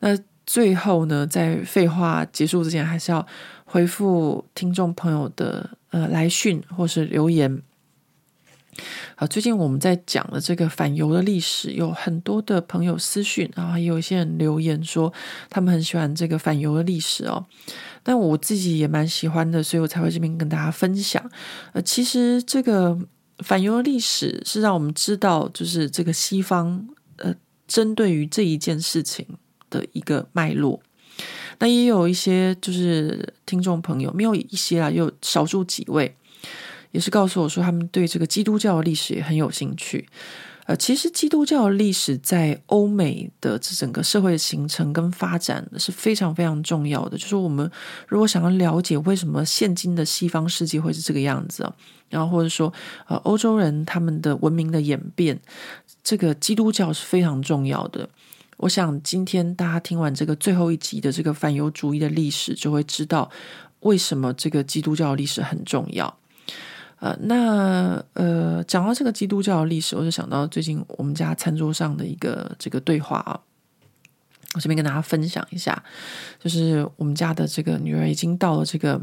[0.00, 3.26] 那最后呢，在废话结束之前，还是要。
[3.66, 7.60] 回复听众朋友的呃来讯或是留言。
[9.16, 15.12] 好，最近我们在讲的这个反犹的历史，有很多的朋友私讯，然后也有一些人留言说
[15.48, 17.44] 他们很喜欢这个反犹的历史哦。
[18.02, 21.30] 但我自己也蛮喜欢的，所以我才会这边跟大家分享。
[21.72, 22.98] 呃，其实这个
[23.38, 27.34] 反犹的历史是让我们知道，就是这个西方呃
[27.66, 29.26] 针对于这一件事情
[29.70, 30.82] 的一个脉络。
[31.60, 36.14] 那也有一些就是听众朋友，没有一些啦，有少数几位，
[36.94, 40.08] 也是告诉我说，他们对这个基督教的历史也很有兴趣。
[40.66, 47.18] 呃，其实基督教的历史在欧美的这整个社会的形成跟发展是非常非常重要的。
[47.18, 47.68] 就是我们
[48.06, 51.70] 如果想要了解为什么现今的西方世界会是这个样子，
[52.08, 52.72] 然后或者说
[53.08, 55.38] 呃欧洲人他们的文明的演变，
[56.04, 58.08] 这个基督教是非常重要的。
[58.56, 63.28] 我想今天大家听完这个最后一集的这个反犹主义的历史，就会知道
[63.80, 66.16] 为什么这个基督教的历史很重要。
[67.04, 73.38] 呃，那呃，讲到这个基督教的历史，我就想到最近我们家餐桌上的一个这个对话啊。
[74.54, 75.84] 我这边跟大家分享一下，
[76.38, 78.98] 就是我们家的这个女儿已经到了这个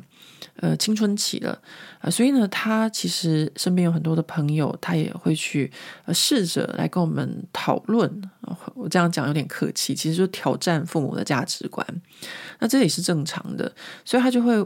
[0.56, 1.62] 呃青春期了
[2.00, 5.72] 啊，所以呢，她其实身边有很多的朋友，她也会去
[6.06, 8.10] 呃试着来跟我们讨论。
[8.74, 11.86] 我这样讲有点客气，其实就挑战父母的价值观，
[12.58, 13.72] 那这也是正常的，
[14.04, 14.66] 所以她就会。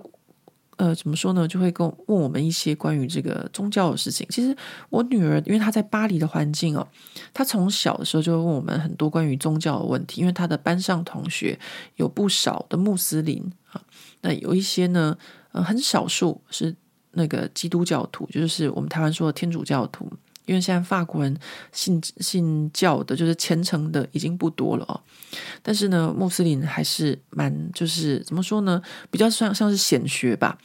[0.78, 1.48] 呃，怎么说呢？
[1.48, 4.28] 就会跟问我们一些关于这个宗教的事情。
[4.30, 4.56] 其实
[4.90, 6.86] 我女儿，因为她在巴黎的环境哦，
[7.34, 10.22] 她从小的时候就会问我们很多关于宗教的问题。
[10.22, 11.58] 因为她的班上同学
[11.96, 13.82] 有不少的穆斯林啊，
[14.22, 15.18] 那有一些呢，
[15.52, 16.76] 呃，很少数是
[17.12, 20.12] 那个基督教徒，就是我们台湾说的天主教徒。
[20.46, 21.36] 因为现在法国人
[21.72, 25.00] 信信教的，就是虔诚的已经不多了哦。
[25.62, 30.58] 但是呢，穆斯林还是蛮，就是怎么说呢，比较像像是显学吧。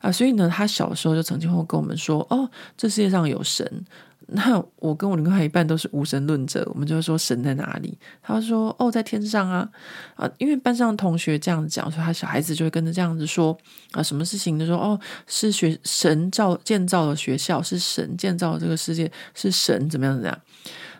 [0.00, 3.84] 啊，所以呢，他小时候就曾经会跟我们说：“哦，这世界上有神。”
[4.28, 7.98] 那我跟我另外一半都是无神论者，我们就会说神在哪里？
[8.22, 9.68] 他说：“哦，在天上啊！”
[10.16, 13.56] 啊，因为班上的同学这样讲，所以他小孩子就会跟着这样子说
[13.92, 20.40] 啊，什么事情就说：“哦，是学神造建造了学校，是神建造了这个世界，是神怎么样怎么样。”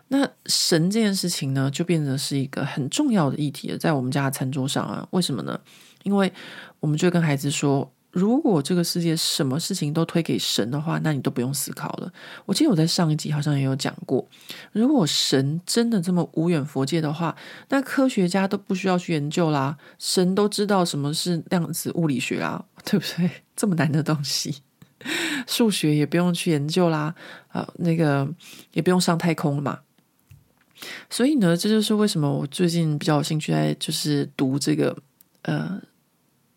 [0.09, 5.07] 那神这件事情呢，就变成是一个很重要的议题了，在我们家的餐桌上啊。
[5.09, 5.59] 为什么呢？
[6.03, 6.31] 因为
[6.79, 7.91] 我们就会跟孩子说。
[8.15, 12.09] 如果这个世界什么事情都推给神的话，那你都不用思考了。
[12.45, 14.25] 我记得我在上一集好像也有讲过，
[14.71, 17.35] 如果神真的这么无远佛界的话，
[17.67, 23.29] 那科学家都不需要去研究啦，神都知道什么是量子物理学啦，对不对？
[23.53, 24.61] 这么难的东西，
[25.45, 27.13] 数学也不用去研究啦，
[27.49, 28.25] 啊，那个
[28.71, 29.79] 也不用上太空了嘛。
[31.09, 34.97] 所以呢，这就是为什么我最近比较有兴趣在就是读这个
[35.41, 35.81] 呃。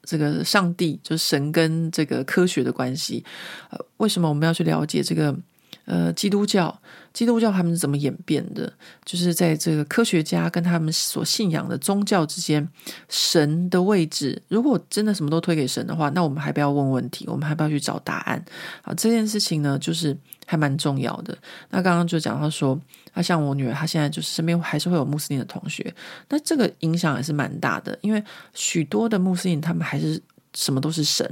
[0.09, 3.23] 这个上帝就是神跟这个科学的关系，
[3.69, 5.37] 呃，为什么我们要去了解这个？
[5.85, 6.83] 呃，基督教，
[7.15, 8.71] 基督教他们是怎么演变的？
[9.07, 12.69] 就是在这个科学家跟他们所信仰的宗教之间，
[13.09, 18.45] 神的位置，如果真的什么都推给神的话，那我们还不要问问题，我们还不要去找答案？
[18.83, 20.15] 啊，这件事情呢，就是
[20.51, 21.37] 还蛮重要的。
[21.69, 22.81] 那刚刚就讲到说，
[23.13, 25.95] 啊，像我女儿，她现在就是身边还是会有穆斯林的同学，
[26.31, 28.25] 那这个影响也是蛮大的，因为
[28.55, 30.19] 许多的穆斯林他们还是
[30.55, 31.31] 什么都是神，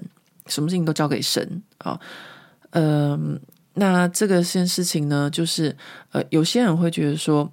[0.48, 1.98] 什么事情都交给神啊，
[2.72, 3.40] 嗯、
[3.72, 5.74] 那这个件事情呢，就是
[6.12, 7.50] 呃，有些人会觉得说，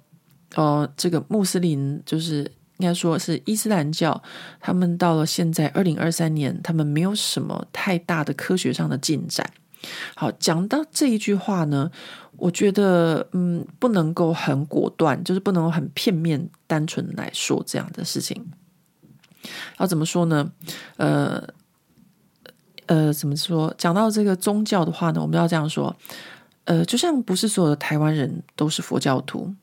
[0.56, 2.40] 哦、呃，这个穆斯林就是
[2.76, 4.22] 应该说是伊斯兰教，
[4.60, 9.50] 他们到了现在二零二三年，他们没有什么太大的科学上的进展。
[10.14, 11.90] 好，讲到这一句话呢，
[12.36, 18.44] 我觉得嗯，不能够很果断，就是不能够很片面、单纯来说这样的事情。
[19.78, 20.50] 要怎么说呢？
[20.96, 21.46] 呃。
[22.86, 23.74] 呃，怎么说？
[23.78, 25.96] 讲到这个宗教的话呢，我们要这样说，
[26.64, 29.54] 呃，就像不是所有的台湾人都是佛教徒，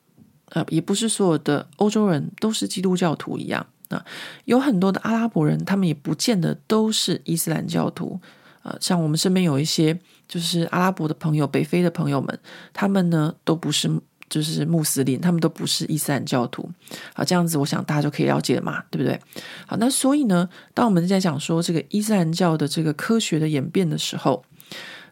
[0.50, 4.04] 呃，也不是所有的欧洲人都是基督教徒一样啊，
[4.46, 8.20] 有很多的阿拉伯人，他们也不见得都是伊斯兰教徒，
[8.64, 9.97] 呃，像我们身边有一些
[10.28, 12.39] 就是阿拉伯的朋友、北非的朋友们，
[12.74, 13.89] 他们呢都不是。
[14.32, 16.72] 就是穆斯林，他们都不是伊斯兰教徒。
[17.14, 19.20] 好，这样子，我想大家就可以了解了嘛，对不对？
[19.68, 24.41] 好，那所以呢，当我们在讲说这个伊斯兰教的这个科学的演变的时候，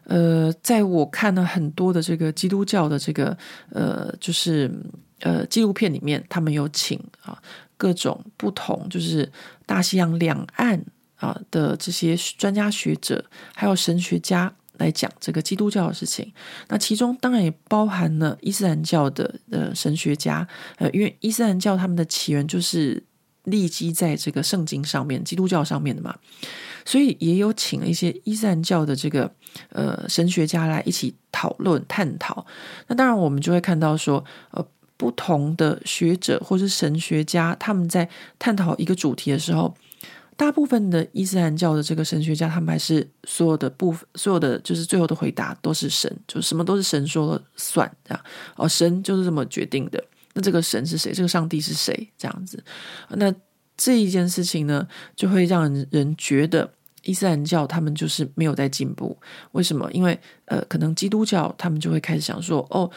[0.04, 3.36] 呃，在我看了很多的这个基督教的这个
[3.72, 4.72] 呃，就是
[5.18, 7.38] 呃纪录片里面，他们有请啊
[7.76, 9.30] 各种不同，就是
[9.66, 10.82] 大西洋两岸
[11.20, 14.52] 啊的这些专家学者，还有神学家。
[14.80, 16.32] 来讲这个基督教的事情，
[16.68, 20.48] 那其中当然也包含了伊斯兰教的呃神学家，
[20.78, 23.04] 呃，因为伊斯兰教他们的起源就是
[23.44, 26.16] 立基在这个圣经上面，基督教上面的嘛，
[26.86, 29.30] 所以也有请了一些伊斯兰教的这个
[29.68, 32.46] 呃神学家来一起讨论探讨。
[32.86, 34.66] 那当然我们就会看到说，呃，
[34.96, 38.08] 不同的学者或是神学家他们在
[38.38, 39.76] 探讨一个主题的时候。
[40.40, 48.24] 大部分的伊斯兰教的这个神学家，他们还是所有的部分，所有的就是最后的回答都是神，就什么都是神说了算，这样
[48.56, 50.02] 哦，神就是这么决定的。
[50.32, 51.12] 那这个神是谁？
[51.12, 52.10] 这个上帝是谁？
[52.16, 52.64] 这样子，
[53.10, 53.30] 那
[53.76, 56.72] 这一件事情呢，就会让人觉得
[57.02, 59.14] 伊斯兰教他们就是没有在进步。
[59.52, 59.92] 为什么？
[59.92, 62.90] 因为呃，可能基督教他们就会开始想说，哦。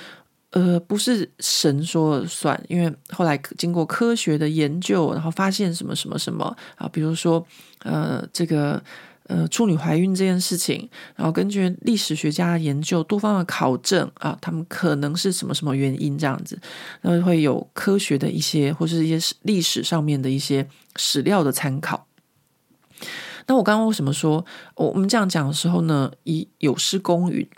[0.56, 7.44] 呃，不是神说了算，因为后来经过科学的研究，然后发现什么什么什么啊，比如说
[7.80, 8.80] 呃，这个
[9.26, 16.60] 呃处女怀孕这件事情，然后根据历史学家研究，多方的考证啊，他们可能是什么什么原因这样子，
[17.02, 22.06] 那会有科学的一些或是一些历史上面的一些史料的参考。
[23.48, 24.46] 那我刚刚为什么说
[24.76, 27.50] 我们这样讲的时候呢，以有失公允？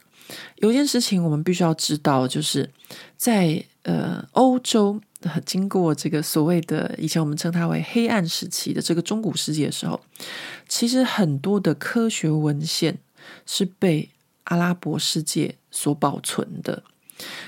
[0.57, 2.69] 有一件事情我们必须要知道，就是
[3.15, 4.99] 在呃欧洲，
[5.45, 10.01] 经过这个所谓的以前我们称它为黑暗时期的这个中古世纪的时候，
[10.67, 12.97] 其实很多的科学文献
[13.45, 14.09] 是被
[14.45, 16.83] 阿拉伯世界所保存的。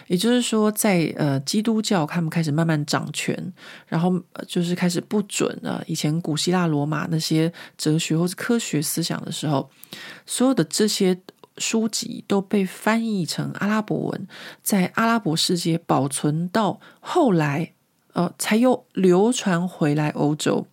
[0.06, 3.54] 也就是说在，呃基督教他们开始慢慢掌权，
[3.88, 4.14] 然后
[4.48, 9.70] 就是开始不准了以前古希腊罗马那些哲学或者科学思想的时候，
[10.28, 11.20] 所有的这些。
[11.58, 14.28] 书籍都被翻译成阿拉伯文，
[14.62, 17.74] 在阿拉伯世界保存到后来，
[18.14, 20.68] 呃，才又流传回来欧洲。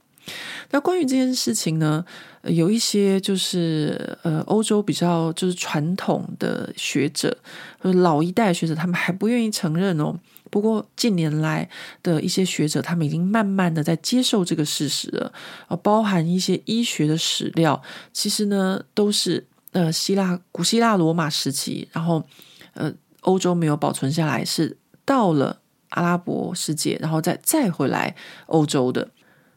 [0.71, 2.05] 那关于这件事情呢，
[2.45, 7.37] 有一些就是呃，欧洲比较就是传统的学者，
[7.83, 10.19] 老一代学者，他们还不愿意承认哦。
[10.51, 11.69] 不过近年来
[12.03, 15.33] 的一些学者，他们已经慢慢的在接受这个事实了，
[15.69, 17.83] 呃，包含一些医学的史料，
[18.13, 19.47] 其实呢都是。
[19.75, 22.25] 呃，希腊古希腊罗马时期，然后
[22.73, 25.61] 呃，欧洲没有保存下来，是到了
[25.91, 28.15] 阿拉伯世界，然后再再回来
[28.47, 29.11] 欧洲的。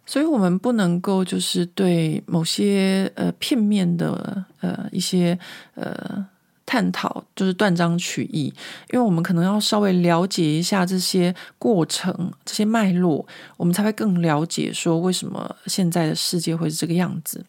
[0.05, 5.37] 所以，我们不能够就是对某些呃片面的呃一些
[5.75, 6.25] 呃
[6.67, 8.53] 探讨，就是断章取义，
[8.91, 17.43] 因为我们可能要稍微了解一下这些过程、这些脉络，我们才会更了解说为什么现在的世界会是这个样子。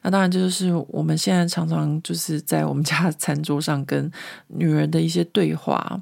[0.00, 4.10] 那当然，这就是我们现在常常就是在我们家餐桌上跟
[4.48, 6.00] 女儿的一些对话，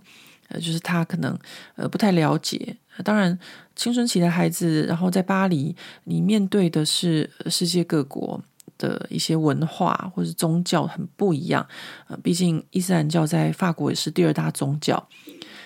[0.49, 1.37] 呃，就是她可能
[1.75, 2.77] 呃不太了解。
[3.03, 3.37] 当然，
[3.75, 8.41] 青春期的孩子，然后在巴黎，你面对的是世界各国
[8.79, 11.67] 的一些文化或者宗教很不一样。
[12.09, 15.09] 呃，毕竟伊斯兰教在法国也是第二大宗教，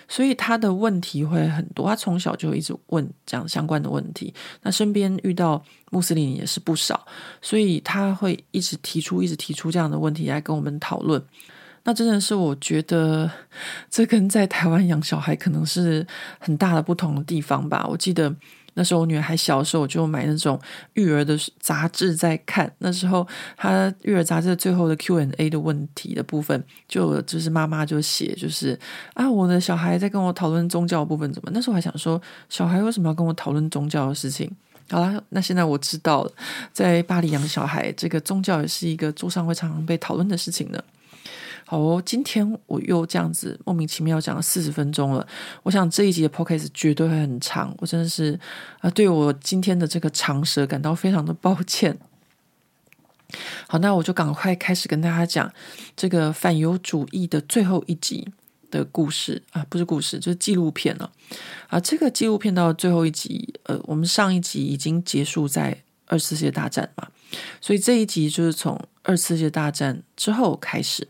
[0.09, 1.87] 所以他的问题会很多。
[1.87, 4.33] 他从小就一直问这样相关的问题，
[4.63, 7.07] 那身边遇到穆斯林也是不少，
[7.41, 11.23] 所以他会一直提出、一直提出这样的问题来跟我们讨论。
[11.89, 13.31] 那真的是我觉得，
[13.89, 16.05] 这跟在台湾养小孩可能是
[16.41, 17.87] 很大的不同的地方吧。
[17.89, 18.35] 我记得
[18.79, 20.61] 那时候我女儿还小的时候，我就买那种
[20.93, 22.70] 育儿的杂志在看。
[22.79, 28.79] 那时候她育儿杂志最后的 Q&A 的问题的部分，就就是妈妈就写，就是
[29.14, 31.51] 啊，我的小孩在跟我讨论宗教部分怎么？
[31.55, 32.20] 那时候还想说，
[32.51, 34.51] 小孩为什么要跟我讨论宗教的事情？
[34.91, 36.33] 好了，那现在我知道了，
[36.72, 40.81] 在巴黎养小孩，这个宗教也是一个桌上会常常被讨论的事情呢。
[41.69, 45.27] 好哦，今天我又这样子莫名其妙讲了四十分钟了。
[45.64, 48.39] 我想这一集的 podcast 绝对会很长，我真的是
[48.79, 51.99] 啊，对我今天的这个长舌感到非常的抱歉。
[53.67, 55.53] 好，那我就赶快开始跟大家讲
[55.97, 58.29] 这个反犹主义的最后一集
[58.71, 61.11] 的故事啊，不是故事，就是纪录片了
[61.67, 61.81] 啊。
[61.81, 67.09] 这个纪录片到最后一集，呃，我们上一集已经结束在二次世界大战嘛，
[67.61, 71.09] 所以这一集就是从二次世界大战之后开始。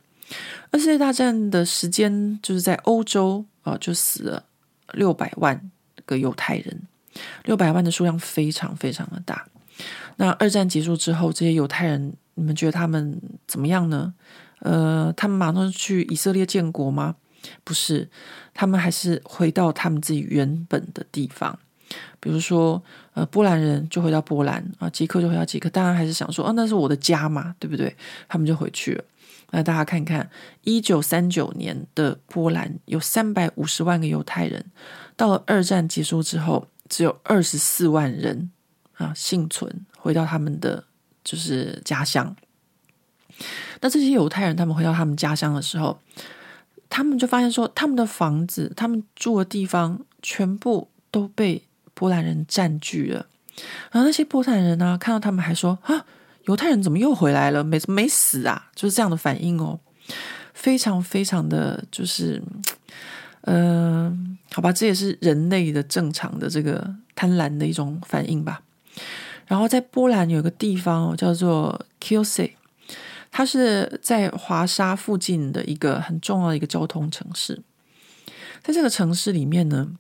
[0.71, 4.45] 二世界大战的时间，就是在欧洲啊，就死了
[4.93, 5.71] 六百万
[6.05, 6.83] 个犹太人，
[7.45, 9.47] 六百万的数量非常非常的大。
[10.17, 14.13] 那二战结束之后，这些犹太人，你们觉得他们怎么样呢？
[14.61, 17.17] 呃，他们马上去以色列建国吗？
[17.63, 18.09] 不是，
[18.55, 21.57] 他们还是回到他们自己原本的地方。
[22.19, 22.83] 比如说，
[23.15, 27.95] 呃，波兰人就回到波兰啊，捷克就回到捷克，当然还是想说，哦，那是我的家嘛，对不对？
[28.27, 29.05] 他们就回去了。
[29.51, 30.29] 那大家看看，
[30.63, 34.65] 一九三九年的波兰有三百五十万个犹太人，
[35.17, 38.51] 到了二战结束之后，只有二十四万人
[38.95, 40.85] 啊幸存，回到他们的
[41.25, 42.35] 就是家乡。
[43.81, 46.01] 那这些犹太人他们回到他们家乡的时候，
[46.91, 51.63] 他们就发现说，他们的房子、他们住的地方全部都被
[51.95, 53.27] 波兰人占据了。
[53.93, 56.05] 然后那些波兰人呢，看到他们还说啊。
[56.47, 57.63] 犹太人怎么又回来了？
[57.63, 58.71] 没没死啊？
[58.75, 59.79] 就是这样的反应哦，
[60.55, 62.41] 非常非常的就是，
[63.43, 68.63] 嗯、好吧，这也是人类的正常的这个贪婪的一种反应吧。
[69.47, 72.53] 然后在波兰有个地方哦，叫做 Kielce，
[73.33, 77.61] 它是在华沙附近的一个很重要的一个交通城市。
[78.63, 79.91] 在这个城市里面呢，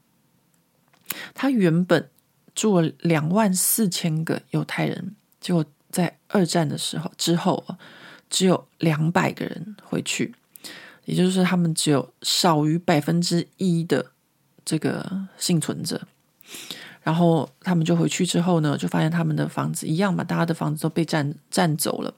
[1.35, 2.09] 它原本
[2.55, 5.65] 住了两万四千个犹太人，结果。
[5.97, 7.65] 在二战的时候之后，
[8.29, 10.35] 只有两百个人回去，
[11.07, 14.05] 也就是，他们只有少于百分之一的
[14.63, 16.03] 这个幸存者。
[17.03, 22.13] 然后他们就回去之后呢，就发现他们的房子一样嘛，大家的房子都被占占走了。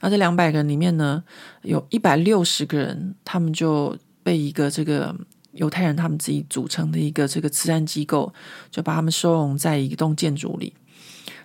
[0.00, 1.22] 那这两百个人里面呢，
[1.60, 5.14] 有一百六十个人，他们就被一个这个
[5.52, 8.32] 犹太人他们自己组成的一个这个慈善机构，
[8.70, 10.72] 就把他们收容在一栋建筑里。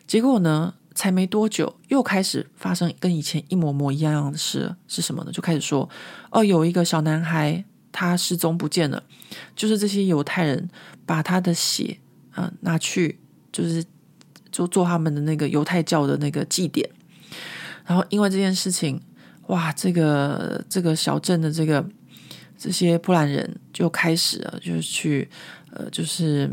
[0.07, 5.31] 结果呢，才没多久，又开始发生跟以前一模模一样样的事，是什么呢？
[5.31, 5.87] 就开始说，
[6.31, 9.03] 哦，有一个小男孩他失踪不见了，
[9.57, 10.69] 就是这些犹太人
[11.05, 11.99] 把他的血
[12.31, 13.19] 啊、拿去，
[13.51, 13.83] 就是
[14.49, 16.89] 就做他们的那个犹太教的那个祭典，
[17.85, 19.01] 然后因为这件事情，
[19.47, 21.85] 哇，这个这个小镇的这个
[22.57, 25.29] 这些波兰人就开始了，就是去
[25.71, 26.49] 呃，就是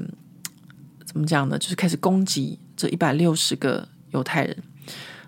[1.05, 1.57] 怎么讲呢？
[1.57, 3.88] 就是开始攻击这一百六十个。
[4.12, 4.56] 犹太人，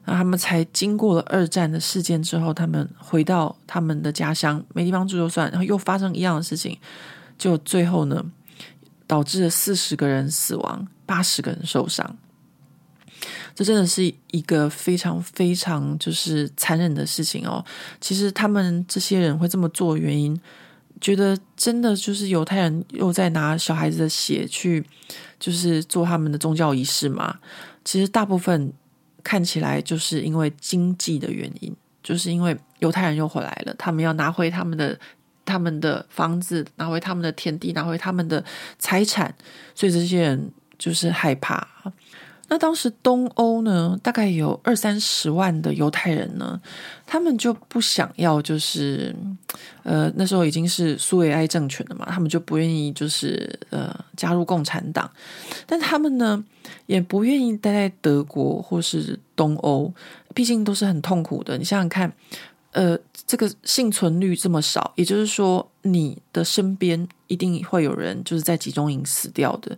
[0.04, 6.78] 那他们才经过了二战的事件之后，他们回到他们的家乡，没地方住就算，然后又发生一样的事情，
[7.36, 8.24] 就最后呢，
[9.06, 12.16] 导致了四十个人死亡，八十个人受伤。
[13.54, 17.64] 这真的是一个非常非常就是残忍的事情哦。
[18.00, 20.38] 其实他们这些人会这么做原因，
[21.00, 24.84] 觉得真的就是犹太人又在拿小孩子的血去，
[25.38, 27.38] 就是做他们的宗教仪式嘛。
[27.84, 28.72] 其实大部分
[29.22, 34.98] 看起来就是因为经济的原因，就是因为犹太人又回来了，他们要拿回他们的
[35.44, 38.42] 他们的房子，拿回他们的田地，拿回他们的
[38.78, 39.34] 财产，
[39.74, 41.66] 所以这些人就是害怕。
[42.46, 46.60] 那当时东欧呢，大概有二三十万的犹太人呢，
[47.06, 49.16] 他们就不想要，就是
[49.82, 55.10] 呃那时候已经是苏维埃政权了嘛，他们就不愿意就是呃加入共产党，
[55.66, 56.44] 但他们呢
[56.86, 59.92] 也不愿意待在德国或是东欧，
[60.34, 61.56] 毕竟都是很痛苦的。
[61.56, 62.12] 你想想看，
[62.72, 69.76] 呃，这个幸存率这么少，也就是说你的身边一定会有人就是在集中营死掉的。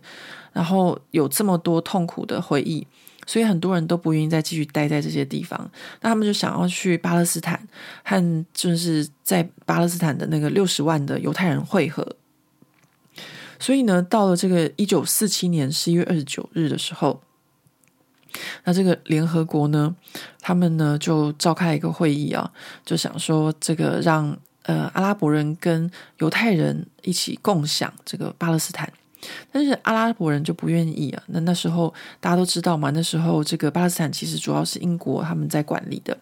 [0.53, 2.85] 然后有这么多痛苦的回忆，
[3.27, 5.69] 所以很多人都不愿意再继续待在这些地方。
[6.01, 7.61] 那他们就想要去巴勒斯坦，
[8.03, 12.15] 和就是在巴勒斯坦的那个六十万的犹太人会合。
[13.59, 17.21] 所以呢，到了这个一九四七年十一月二十九日的时候，
[18.65, 19.95] 那这个联合国呢，
[20.41, 22.51] 他们呢就召开一个会议啊，
[22.85, 25.89] 就想说这个让呃阿拉伯人跟
[26.19, 28.91] 犹太人一起共享这个巴勒斯坦。
[29.51, 31.23] 但是阿拉伯人就不愿意啊。
[31.25, 36.15] 那那时候大家都知道嘛，那时候这个巴勒斯坦其实主要是英国他们在管理的。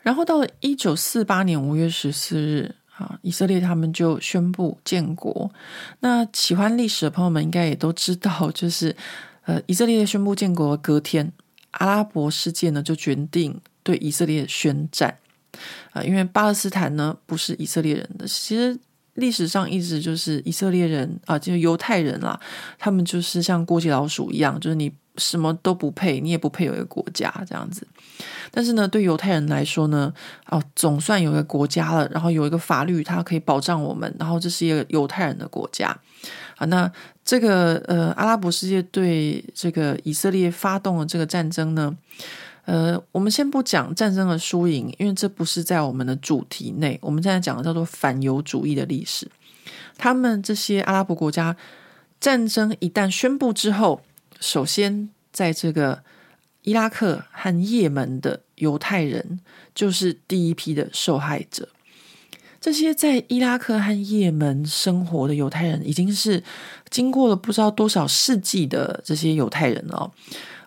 [0.00, 5.50] 然后到了一九四八年五月十四日啊，以色列他们就宣布建国。
[6.00, 8.94] 那喜欢历史的朋友们应该也都知道，就是
[9.44, 11.32] 呃，以色列宣布建国的隔天，
[11.72, 15.16] 阿拉伯世界呢就决定对以色列宣战
[15.92, 18.78] 啊，因为巴勒斯坦呢不是以色列人的，其实。
[19.16, 22.40] 历史上一直就是以色列人啊，就是犹太人啦，
[22.78, 27.86] 他们就是像过街老鼠一样，就是你什么都不配，你也不配有一个国家这样子。
[28.54, 30.12] 但是呢，对犹太人来说呢，
[30.50, 35.88] 哦，总算有个国家了，然后有一个法律，它可以保障我们，然后这是一个犹太人的国家
[36.56, 36.66] 啊。
[36.66, 36.92] 那
[37.24, 41.96] 这个呃，阿拉伯世界对这个以色列发动了这个战争呢，
[42.66, 46.98] 呃，我们先不讲战争的输赢，因为这不是在我们的主题内。
[47.00, 49.26] 我们现在讲的叫做反犹主义的历史。
[49.96, 51.56] 他们这些阿拉伯国家
[52.20, 54.02] 战争一旦宣布之后，
[54.40, 56.02] 首先在这个
[56.62, 59.40] 伊拉克和也门的犹太人
[59.74, 61.68] 就是第一批的受害者。
[62.60, 66.40] 这些在伊拉克和也门生活的犹太人，已经是
[66.88, 70.08] 经过了不知道多少世纪的这些犹太人了。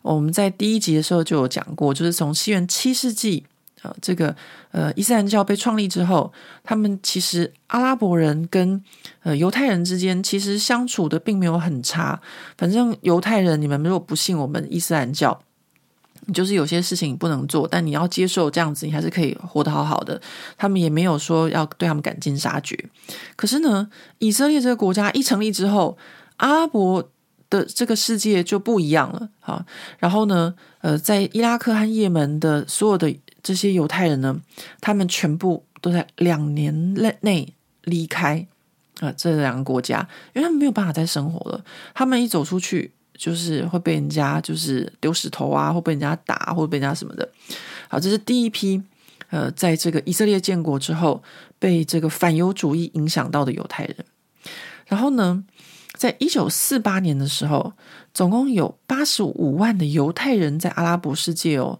[0.01, 3.45] 我们在第一集的时候就有讲过，就是从西元七世纪
[3.81, 4.35] 啊，这个
[4.71, 6.33] 呃伊斯兰教被创立之后，
[6.63, 8.83] 他们其实阿拉伯人跟
[9.23, 12.21] 呃犹太人之间其实相处的并没有很差。
[12.57, 15.41] 反正犹太人，你们如果不信我们伊斯兰教，
[16.25, 20.21] 你就是有些事情你不能做，但你要接受这样子，你还是可以活得好好的。
[20.57, 22.77] 他们也没有说要对他们赶尽杀绝。
[23.35, 25.97] 可是呢，以色列这个国家一成立之后，
[26.37, 27.09] 阿拉伯。
[27.47, 29.63] 的这个世界就不一样了，哈。
[29.99, 34.35] 然后呢，呃，在伊拉克和也门的所有的这些犹太人呢，
[34.81, 37.53] 他们全部都在两年内内
[37.83, 38.45] 离开
[38.99, 39.99] 啊、这两个国家，
[40.33, 41.63] 因为他们没有办法再生活了。
[41.93, 47.27] 他们一走出去，就是会被人家就是丢石头啊，或被人家打，或被人家什么的。
[47.87, 48.81] 好，这是第一批
[49.29, 51.23] 呃，在这个以色列建国之后，
[51.57, 53.95] 被这个反犹主义影响到的犹太人。
[54.87, 55.43] 然后呢，
[55.93, 57.73] 在一九四八年的时候，
[58.13, 61.79] 总共有八十五万的犹太人在阿拉伯世界哦。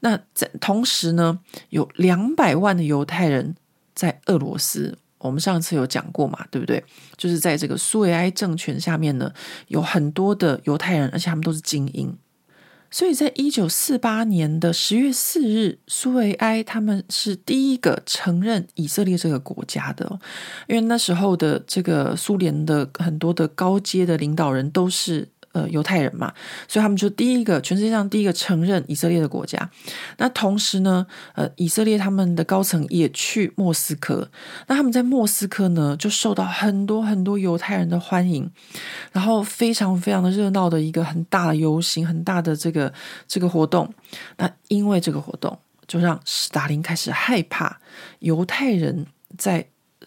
[0.00, 1.40] 那在同时呢，
[1.70, 3.56] 有两百万的犹太人
[3.94, 4.98] 在俄罗斯。
[5.24, 6.84] 我们上次有讲过嘛，对不对？
[7.16, 9.32] 就是在这个苏维埃政权下面呢，
[9.68, 12.16] 有很多的犹太人，而且他们都是精英。
[12.90, 20.20] 所以在一九四八年的十月四日，苏维埃他们是第一个承认以色列这个国家的，
[20.68, 25.28] 因为那时候的这个苏联的很多的高阶的领导人都是。
[25.54, 26.34] 呃，犹太人嘛，
[26.66, 29.70] 所以他们就第一个，全世界上第一个承认以色列的国家。
[30.18, 34.28] 那同时呢，呃，以色列他们的高层也去莫斯科。
[34.66, 38.50] 那他们在莫斯科呢，就受到很多很多犹太人的欢迎，
[39.12, 42.92] 然后非常非常的热闹的一个很大的游行，很大的这个
[43.28, 43.88] 这个活动。
[44.38, 47.78] 那因为这个活动，就让斯大林开始害怕
[48.18, 49.06] 犹太人
[49.38, 49.64] 在。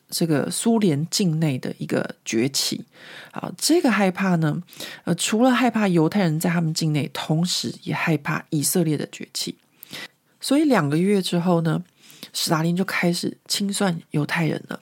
[0.09, 2.85] 这个苏联境内的一个崛起，
[3.31, 4.63] 啊，这个害怕呢，
[5.03, 9.57] 呃，除了害怕犹太人在他们境内，同时也害怕以色列的崛起。
[10.39, 11.83] 所以两个月之后呢，
[12.31, 14.79] 史达林就开始清算犹太人了。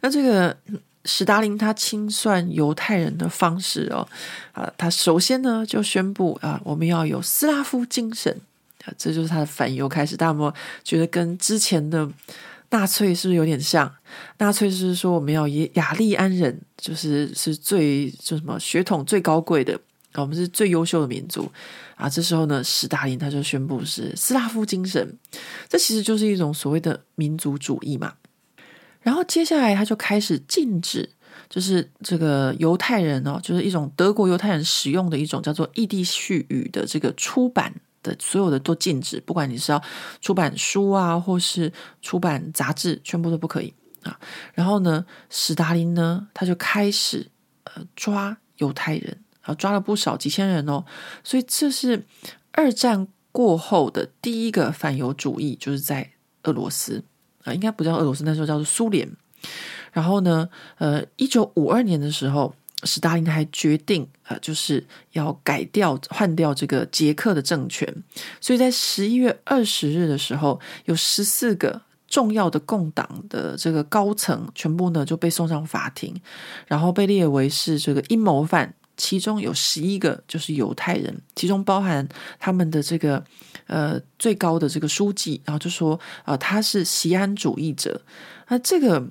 [0.00, 0.56] 那这个
[1.04, 4.08] 史达林他清算犹太人的方式哦，
[4.50, 8.40] 啊，他首先呢就宣布啊，我们要有斯拉夫精神，
[8.84, 10.16] 啊，这就是他的反犹开始。
[10.16, 12.10] 大家有没有觉得跟之前的？
[12.74, 13.88] 纳粹是不是有点像？
[14.38, 19.78] 纳粹是说我们要以雅利安人，就是是最就什么血统最高贵的，
[20.14, 21.48] 我们是最优秀的民族
[21.94, 22.08] 啊。
[22.08, 25.16] 这时候呢，史达林他就宣布是斯拉夫精神，
[25.68, 28.14] 这其实就是一种所谓的民族主义嘛。
[29.02, 31.08] 然后接下来他就开始禁止
[31.48, 37.72] 就是这个犹太人哦，就是一种德国犹太人使用的一种叫做意第绪语的这个出版
[38.04, 39.82] 的所有的都禁止，不管你是要
[40.20, 43.74] 出版书啊，或是出版杂志，全部都不可以
[44.04, 44.16] 啊。
[44.52, 47.28] 然后呢，史达林呢，他就开始
[47.64, 50.84] 呃抓犹太人啊，抓了不少几千人哦。
[51.24, 52.06] 所以这是
[52.52, 56.12] 二战过后的第一个反犹主义，就是在
[56.44, 57.02] 俄罗斯
[57.42, 59.10] 啊，应该不叫俄罗斯，那时候叫做苏联。
[59.92, 60.48] 然后呢，
[60.78, 62.54] 呃，一九五二年的时候。
[62.84, 67.86] 史达林还决定，呃，就是要改掉、换掉这个捷克的政权，
[68.40, 76.14] 所以在十一月二十日的时候，有十四个重要的共党的这个高层全部呢就被送上法庭，
[76.66, 82.06] 然后被列为是这个阴谋犯，其中有十一个就是犹太人，其中包含
[82.38, 83.24] 他们的这个
[83.66, 88.00] 呃最高的这个书记，然后就说啊、他是锡安主义者，
[88.48, 89.08] 那这个。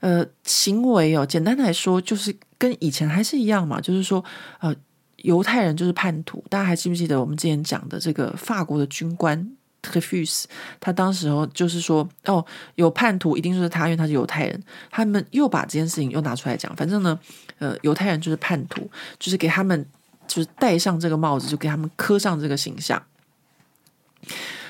[0.00, 4.24] 呃，行为哦，简单来说就是跟以前还是一样嘛，就是说，
[4.60, 4.74] 呃，
[5.18, 6.44] 犹太人就是叛徒。
[6.48, 9.38] 大家还记不记得我们之前讲的这个法国的军官
[9.82, 10.48] t r e f u s
[10.80, 12.44] 他当时候就是说，哦，
[12.74, 14.62] 有叛徒一定就是他，因为他是犹太人。
[14.90, 17.18] 他们又把这件事情又拿出来讲，反正呢，
[17.58, 19.86] 呃，犹太人就是叛徒，就是给他们
[20.26, 23.02] 就是戴上这个帽子，就给他们刻上这个形象。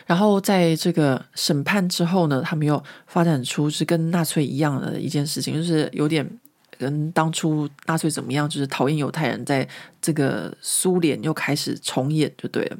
[0.04, 6.38] 然后在这个审判之后呢，他们又发展出是跟纳粹一样的一件事情，就是有点
[6.78, 9.66] 跟当初纳粹怎么样，就是讨厌犹太人，在
[10.00, 12.76] 这个苏联又开始重演就对了。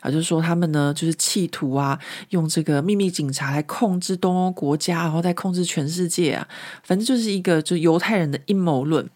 [0.00, 1.98] 啊，就是说他们呢，就是企图啊，
[2.30, 6.48] 用这个秘密警察来控制东欧国家，然后再控制全世界啊，
[6.82, 9.08] 反正就是一个就犹太人的阴谋论。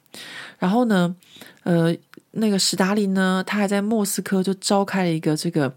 [0.58, 1.14] 然后呢，
[1.62, 1.96] 呃，
[2.32, 5.74] 那个史达林呢，他还在莫斯科就召开了一个这个。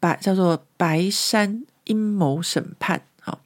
[0.00, 3.38] 白叫做白山阴谋审判啊，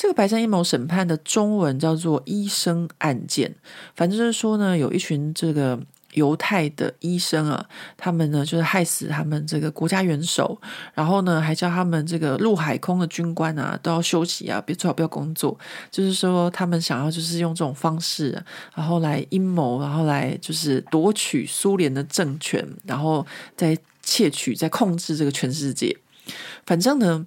[0.00, 3.54] 这个白山阴谋审判的中文叫做医生案件。
[3.94, 5.78] 反正就是说呢，有一群这个
[6.14, 7.62] 犹太的医生啊，
[7.98, 10.58] 他们呢就是害死他们这个国家元首，
[10.94, 15.54] 然后呢还叫他们这个陆海空的军官啊都要休息啊，别最好不要工作。
[15.90, 18.42] 就是说他们想要就是用这种方式，
[18.74, 23.76] 然后来阴谋，然后来就是夺取苏联的政权，然后再。
[24.02, 25.94] 窃取，在控制这个全世界。
[26.64, 27.24] 反正呢，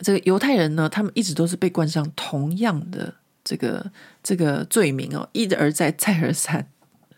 [0.00, 3.14] 这个犹太人呢，他们一直都是被冠上同样的
[3.44, 3.90] 这个
[4.22, 6.68] 这个罪名哦，一而再，再而三。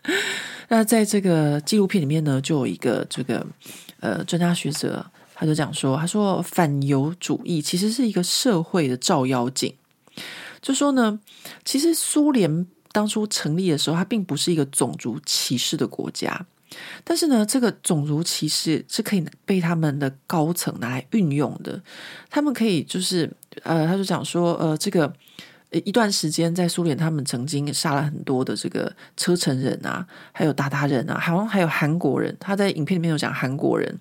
[0.69, 3.45] 那在这个纪录片里面呢，就有一个这个
[3.99, 9.75] 呃专家学者，他就讲说，他说反犹主义其实是一个社会的照妖镜，
[10.61, 11.19] 就说呢，
[11.65, 16.45] 其实苏联当初成立的时候，它并不是一个种族歧视的国家。
[17.03, 21.81] 但是呢，这个种族歧视是可以被他们的高层拿来运用的。
[22.29, 23.29] 他们可以就是
[23.63, 25.11] 呃，他就讲说呃，这个
[25.71, 32.35] 一段时间在苏联，他们曾经杀了很多的这个车臣人啊，还有鞑靼人啊，好像还有韩国人。
[32.39, 33.99] 他在影片里面有讲韩国人，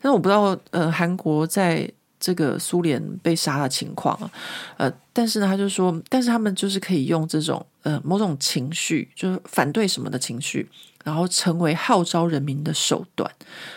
[0.00, 1.90] 但是我不知道呃，韩国在
[2.20, 4.30] 这个苏联被杀的情况啊，
[4.76, 10.68] 呃，但是呢，他就说，但是他们就是可以用这种呃某种情绪，就是反对什么的情绪。
[11.08, 13.30] 然后成为号召人民的手段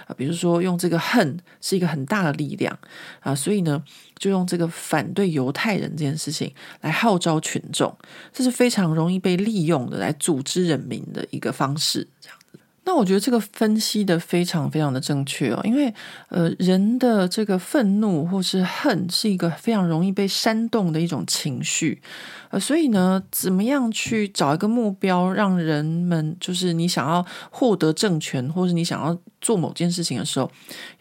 [0.05, 2.77] 啊，比如说用这个恨是一个很大的力量
[3.21, 3.81] 啊，所以呢，
[4.17, 7.97] 就用这个反对犹太人这件事情来号召群众，
[8.33, 12.37] 这是非常容易被利用的来组织人民的一个方式，这样。
[12.83, 15.93] 那我觉得这个分析的非常非常的正确哦，因为
[16.29, 22.01] 呃，人的这个愤怒或是恨是一个非常容易被煽动的一种情绪，
[22.49, 30.51] 呃，所以呢，怎么样去找一个目标，让人们就是你想要获得政权，或是你想要做某件事情的时候，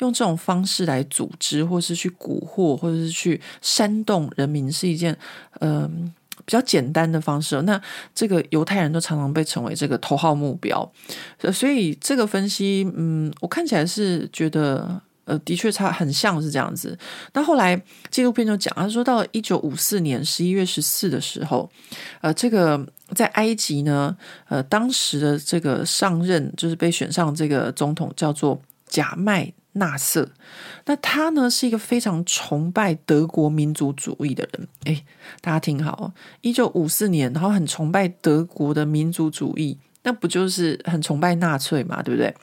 [0.00, 5.16] 用这种方式来组织，或是去蛊惑，或者是去煽动人民，是一件
[5.60, 5.82] 嗯。
[5.82, 7.80] 呃比较简单的方式，那
[8.14, 10.90] 这个犹太人都常常被称为这个头号目标，
[11.52, 16.98] 所以这个分析，嗯，我看起来是觉得，呃，的确差很像是这样子。
[17.32, 17.80] 那后来
[18.10, 21.70] 纪录片就讲，他说到一九五四年十一月十四的时候，
[22.20, 22.84] 呃，这个
[23.14, 24.16] 在埃及呢，
[24.48, 29.52] 呃，当时的这个上任就是被选上这个总统叫做贾麦。
[29.72, 30.30] 纳瑟，
[30.86, 34.68] 那他呢是一个非常崇拜德国民族主义的人。
[34.84, 35.04] 诶，
[35.40, 42.02] 大家听好，一九五四年，然后很崇拜德国的民族主义，那不就是很崇拜纳粹嘛？
[42.02, 42.34] 对不对？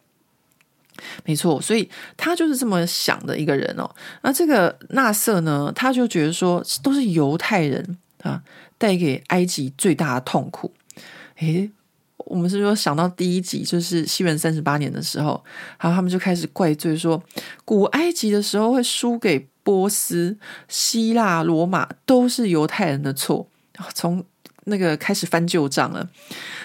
[1.26, 3.90] 没错，所以他就是这么想的一个人哦。
[4.22, 8.42] 那这个纳瑟呢，他就觉得说，都是犹太人啊，
[8.78, 10.74] 带给埃及最大的痛苦。
[11.40, 11.70] 诶。
[12.30, 15.42] 我们是说想到第一集，就是西元三十八年的时候，
[15.80, 17.22] 然后他们就开始怪罪说，
[17.64, 23.48] 古埃及的时候会输给波斯、希腊、罗马，都是犹太人的错。
[23.94, 24.24] 从
[24.66, 26.08] 那个开始翻旧账了。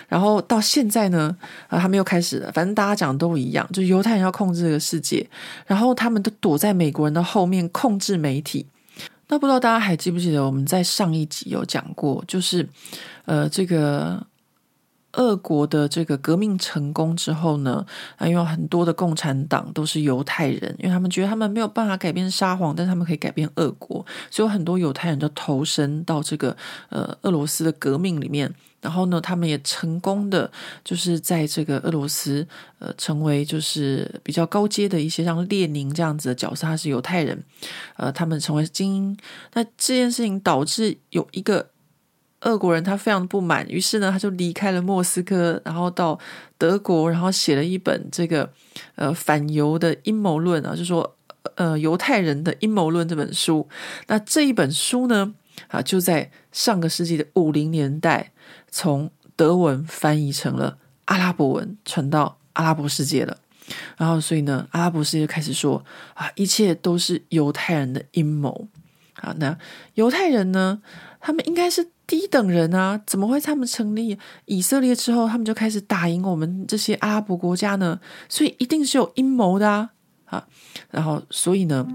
[0.09, 1.37] 然后到现在呢，
[1.69, 2.51] 啊，他们又开始了。
[2.53, 5.25] 反正大家讲的都一样，就犹太人要控制这个世界，
[5.67, 8.67] 然后他们都躲在美国人的后面控制媒体。
[9.29, 12.69] 那不知道大家还记不记得我们在上一集有讲过，就是
[13.27, 14.27] 呃，这个。
[15.15, 17.85] 俄国的这个革命成功之后呢，
[18.17, 26.57] 啊，因为很多的共产党都是犹太人，因为他们觉得他们没有办法改变沙皇，但他们可以改变俄国，所以很多犹太人都投身到这个
[26.89, 28.53] 呃俄罗斯的革命里面。
[28.81, 30.51] 然后呢，他们也成功的
[30.83, 32.45] 就是在这个俄罗斯
[32.81, 37.45] 呃成为就是比较高阶的一些像列宁这样子的角色，他是犹太人，
[37.97, 39.17] 呃，他们成为精英。
[39.53, 41.72] 那这件事情导致有一个。
[42.43, 46.19] 俄国人他非常不满，于是呢，他就离开了莫斯科，然后到
[46.59, 48.51] 德国，然后写了一本这个
[48.97, 51.17] 呃反犹的阴谋论啊，就说
[51.55, 53.69] 呃犹太人的阴谋论这本书。
[54.09, 55.35] 那这一本书呢
[55.69, 58.33] 啊，就在上个世纪的五零年代，
[58.69, 63.39] 从德文翻译成了阿拉伯文，传到阿拉伯世界了。
[63.97, 65.85] 然后，所以呢，阿拉伯世界就开始说
[66.15, 68.67] 啊，一切都是犹太人的阴谋。
[69.21, 69.57] 啊，那
[69.95, 70.83] 犹太人呢，
[71.23, 71.89] 他们应该是。
[72.05, 77.99] 低等人啊，怎么会他们成立以色列之后，他们就开始打赢我们这些阿拉伯国家呢？
[78.29, 79.91] 所以一定是有阴谋的啊！
[80.27, 80.47] 啊，
[80.91, 81.87] 然后所以呢，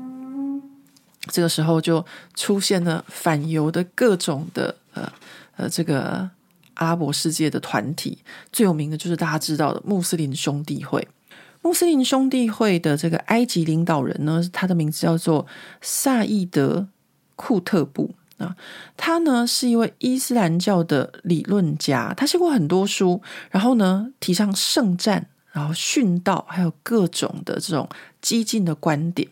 [1.28, 2.04] 这个时候就
[2.34, 5.12] 出现了反犹的各种的呃
[5.58, 6.28] 呃这个
[6.76, 8.18] 阿拉伯世界的团体，
[8.52, 11.08] 最有名的就是大家知道的穆斯林兄弟会。
[11.62, 15.46] 穆斯林兄弟会的这个埃及领导人呢，他的名字叫做
[15.80, 16.88] 萨义德
[17.36, 18.16] 库特布。
[18.38, 18.56] 啊，
[18.96, 27.90] 他呢是一位伊斯兰教的理论家，他写过很多书，然后呢提倡圣战，然后殉道，还有各种的这种
[28.22, 29.28] 激进的观点。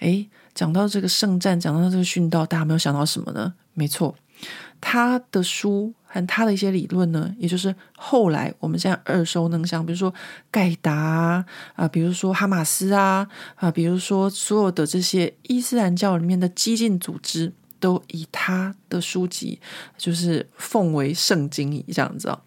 [0.00, 3.54] 诶，讲到这个圣战，讲到这个殉道，大家没有想到什么呢？
[3.72, 4.14] 没错，
[4.80, 10.12] 他的书和他的一些理论呢，也就是后来我们现在耳熟能详，比如说
[10.50, 11.42] 盖达，
[11.74, 17.50] 啊，比如说哈马斯啊，啊，比如说所有的这些伊斯兰教里面的激进组织。
[17.82, 19.60] 都以他的书籍
[19.98, 22.40] 就是奉为圣经这样子啊。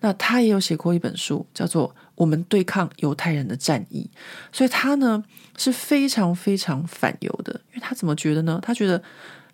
[0.00, 4.08] 那他也有写过一本书，叫做《我们对抗犹太人的战役》。
[4.56, 5.22] 所以他呢
[5.58, 8.58] 是非常非常反犹的，因为他怎么觉得呢？
[8.62, 9.02] 他觉得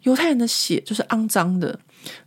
[0.03, 1.77] 犹太人的血就是肮脏的，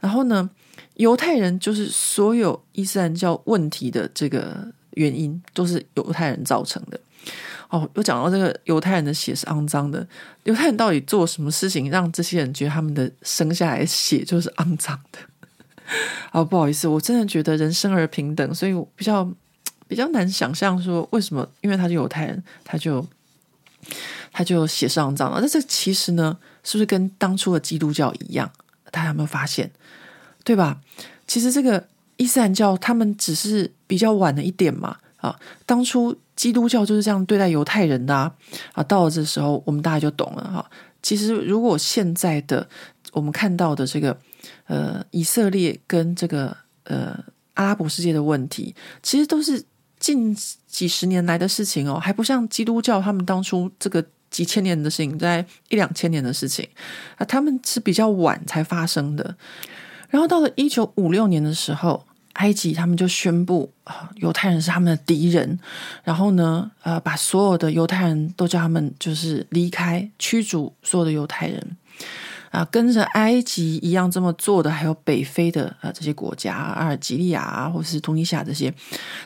[0.02, 0.50] 然后呢，
[0.95, 7.00] 犹太人就是所有伊斯兰教问题的这个原因，都是犹太人造成的。
[7.70, 10.06] 哦，又讲到这个犹太人的血是肮脏的，
[10.44, 15.20] 犹太人到底做什么事情让这些人觉得他们的生下来血就是肮脏的？
[16.34, 19.24] 哦，不好意思，我真的觉得人生而平等，所以我比较
[19.88, 23.06] 比较难想象说为什么，因为他是犹太人，他就
[24.32, 25.40] 他就血是肮脏的。
[25.40, 28.52] 那这其实呢，是不是跟当初的基督教一样？
[28.92, 29.70] 大家有没有发现？
[30.44, 30.82] 对吧？
[31.28, 34.98] 其实这个伊斯兰教他们只是比较晚了一点嘛。
[35.18, 38.34] 啊，当初基督教就是这样对待犹太人的啊！
[38.72, 40.72] 啊，到了这时候，我们大家就懂了哈。
[41.04, 42.66] 其实，如果现在的
[43.12, 44.18] 我们看到的这个
[44.68, 47.22] 呃以色列跟这个呃
[47.56, 48.74] 阿拉伯世界的问题，
[49.04, 49.62] 其实都是
[50.00, 50.34] 近
[50.66, 56.66] 几十年来的事情哦，还不像基督教他们当初这个几千年的事情，在一两千年的事情
[57.18, 59.36] 啊，他们是比较晚才发生的。
[60.08, 62.06] 然后到了一九五六年的时候。
[62.40, 65.60] 埃及他们就宣布啊，犹太人是他们的敌人，
[66.06, 71.78] 然后呢，呃，把所有的犹太人都叫他们就是离开，驱逐所有的犹太人
[72.50, 72.64] 啊。
[72.72, 78.74] 跟着埃及一样这么做的，还有北非的啊这些国家，阿尔及利亚啊，或是突尼西亚这些。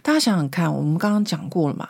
[0.01, 1.87] 大家想想看，我们刚刚讲过了嘛，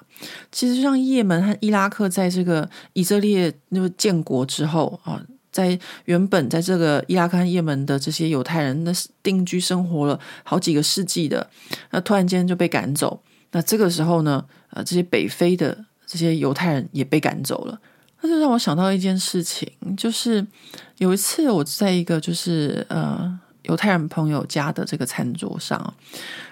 [0.51, 5.23] 其实像也门和伊拉克，在这个以色列那个建国之后啊。
[5.53, 11.49] 在原本在这个伊拉克、也门的这些犹太人，那是定居生活了好几个世纪的，
[11.91, 13.21] 那突然间就被赶走。
[13.51, 17.79] 那这个时候呢，呃，这些北非的这些犹太人也被赶走了。
[18.19, 20.45] 那就让我想到一件事情，就是
[20.97, 23.39] 有一次我在一个就是呃。
[23.63, 25.93] 犹太人朋友家的这个餐桌上，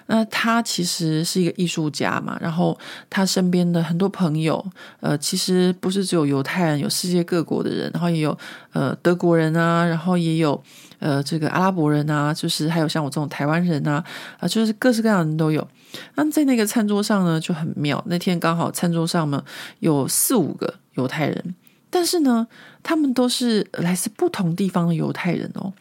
[0.08, 2.78] 那他其实是一个艺术家嘛，然后
[3.10, 4.64] 他身边的很多朋友，
[5.00, 8.38] 呃，其实不是只有犹太人，有世界各国的人，然后也有
[8.74, 10.62] 呃德国人啊，然后也有
[11.00, 14.04] 呃这个阿拉伯人啊，就是还有像我这种台湾人啊，
[14.40, 15.68] 啊，就是各式各样的人都有。
[16.16, 19.44] 那在那个餐桌上呢，就很妙，那天刚好餐桌上呢
[19.80, 21.56] 有四五个犹太人。
[21.94, 22.48] 但是呢，
[22.82, 25.74] 他们都是来自不同地方的犹太人哦，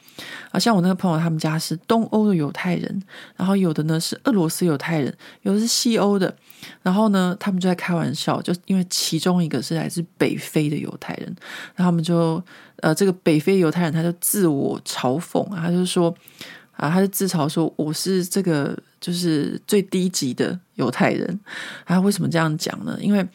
[0.50, 3.02] 啊，像我那个朋友，他们家是东欧的犹太人，
[3.36, 6.34] 然后有的呢是俄罗斯犹太人，有的是西欧的，
[6.82, 11.26] 然后呢，他们就在开玩笑，就因为其中一个是来自北非的犹太人，
[11.74, 12.42] 然后他们就
[12.76, 16.14] 呃，这个北非犹太人他就自我嘲讽啊，他就说
[16.72, 21.40] 啊，他就自嘲说我是这个就是最低级的犹太人。
[21.84, 22.98] 啊，为什么这样讲呢？
[23.00, 23.26] 因为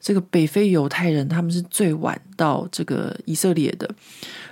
[0.00, 3.88] 这个北非犹太人他们是最晚到这个以色列的。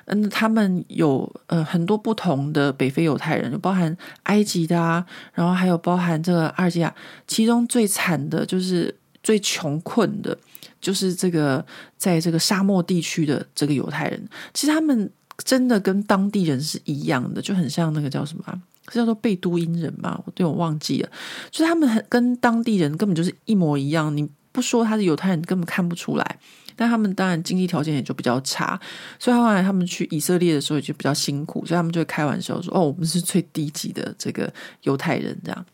[0.06, 6.94] 嗯，他们有呃很多不同的北非犹太人，就包含埃及的啊，然后还有包含这个阿尔及亚，
[7.26, 10.36] 其中最惨的就是最穷困的，
[10.80, 11.64] 就是这个
[11.96, 14.28] 在这个沙漠地区的这个犹太人。
[14.52, 15.10] 其实他们
[15.44, 18.44] 真的跟当地人是一样的，就很像那个叫什么，
[18.88, 20.20] 是叫做贝都因人嘛？
[20.26, 21.08] 我对我忘记了，
[21.50, 26.38] 就是他们很跟当地人根本就是一模一样，你不说他是犹太人，根本看不出来。
[26.76, 28.80] 但他们当然经济条件也就比较差，
[29.18, 34.52] 所以后来他们去以色列的时候也就比较辛苦，所以他们就会开玩笑说：“哦，我们是最低级的这个
[34.82, 35.66] 犹太人。”这样。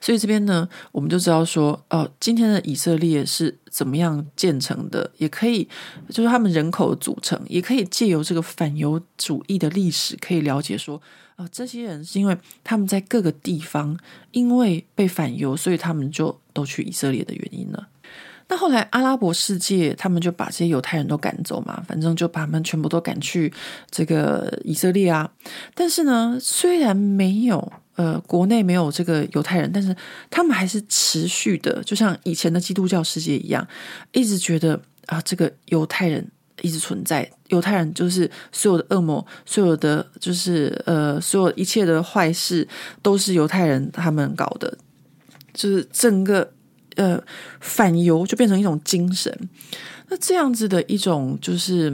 [0.00, 5.68] 所以这边呢，我们就知道说，哦，今天的以色列是怎么样建成的，也可以
[6.08, 11.00] 就是他们人口的组成，也可以借由这个反犹主义的历史，可以了解说，
[11.36, 13.96] 哦，这些人是因为他们在各个地方
[14.32, 17.88] 因为被反犹，所以他们就都去以色列的原因了。
[18.50, 23.52] 那后来阿拉伯世界，他们就把这些犹太人都赶走嘛，反正就把他们全部都赶去
[23.92, 25.30] 这个以色列啊。
[25.72, 29.94] 但是呢，虽然没有呃国内没有这个犹太人，但是
[30.28, 33.64] 他们还是持续的，就像以前的基督教世界一样，
[34.10, 36.28] 一直觉得啊，这个犹太人
[36.60, 42.66] 一直存在，犹太人就是所有的恶魔，所有的就是呃所有一切的坏事
[43.00, 44.76] 都是犹太人他们搞的，
[45.54, 46.52] 就是整个。
[47.00, 47.18] 呃，
[47.60, 49.34] 反犹就变成一种精神，
[50.08, 51.90] 那这样子的一种就是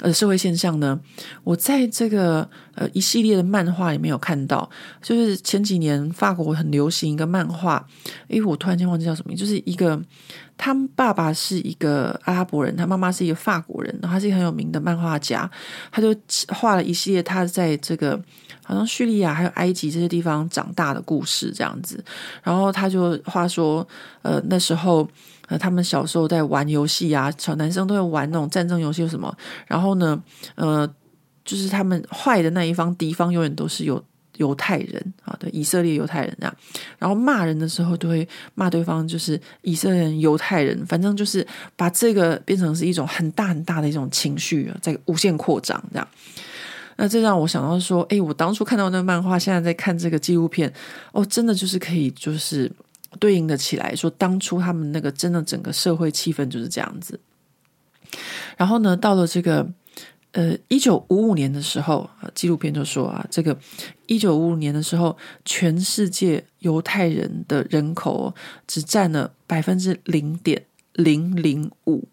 [0.00, 0.98] 呃社会现象呢，
[1.44, 4.68] 我在这个呃一系列的漫画里面有看到，
[5.02, 7.86] 就是前几年法国很流行一个漫画，
[8.28, 10.00] 诶，我突然间忘记叫什么，就是一个
[10.56, 15.50] 他爸爸是一个阿拉伯人，他妈妈是一个法国人，然后他是一个很有名的漫画家，
[15.90, 16.14] 他就
[16.48, 18.20] 画了一系列他在这个。
[18.64, 22.04] 好像叙利亚还有埃及这些地方长大的故事这样子，
[22.42, 23.88] 然后他就话说，
[24.20, 25.08] 呃，那时候
[25.48, 29.34] 呃，他们小时候在玩游戏啊，小男生都会玩那种战争游戏什么，
[29.66, 30.22] 然后呢，
[30.54, 30.88] 呃，
[31.44, 34.02] 就是他们坏的那一方敌方永远都是犹
[34.36, 36.54] 犹太人啊，对，以色列犹太人啊，
[36.98, 41.44] 然后骂人的时候都会骂对方就是以色列人犹太人，反正就是
[41.74, 46.06] 把这个变成是一种很大很大的一种情绪啊，在无限扩张这样。
[47.00, 50.72] 那这让我想到说，诶，我当初看到那漫画，现在在看这个纪录片，
[51.12, 52.70] 哦，真的就是可以，就是
[53.18, 57.18] 对应的起来说，当初他们那个真的整个社会气氛就是这样子。
[58.56, 59.70] 然后呢，到了这个
[60.32, 63.56] 呃一九五五年的时候，纪录片就说啊，这个
[64.06, 68.34] 一九五五年的时候，全世界犹太人的人口
[68.66, 72.08] 只占了百分之零点零零五。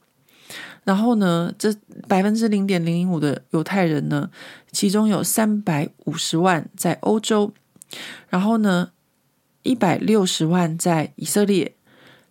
[0.84, 1.74] 然后呢，这
[2.08, 4.30] 百分之零点零零五的犹太人呢，
[4.72, 7.52] 其中有三百五十万在欧洲，
[8.30, 8.92] 然后呢，
[9.66, 11.74] 一百六十万在以色列，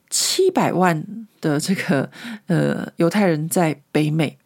[0.09, 2.09] 七百万的这个
[2.47, 4.39] 呃犹太人在北美。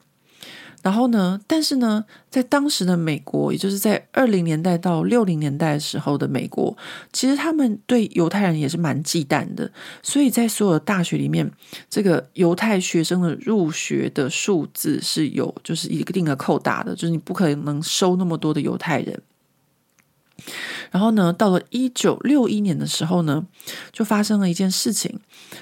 [0.80, 6.74] 然后呢，但是呢，在当时的美国，也就是在二零年代到六零年代的时候的美国，
[7.12, 9.70] 其实他们对犹太人也是蛮忌惮的，
[10.02, 11.50] 所以在所有的大学里面，
[11.90, 19.20] 这个犹太学生的入学的数字是有就是一定的扣打的，就是你不可能收那么多的犹太人。
[20.90, 23.46] 然后呢，到了一九六一年的时候呢，
[23.92, 25.18] 就发生了一件事情。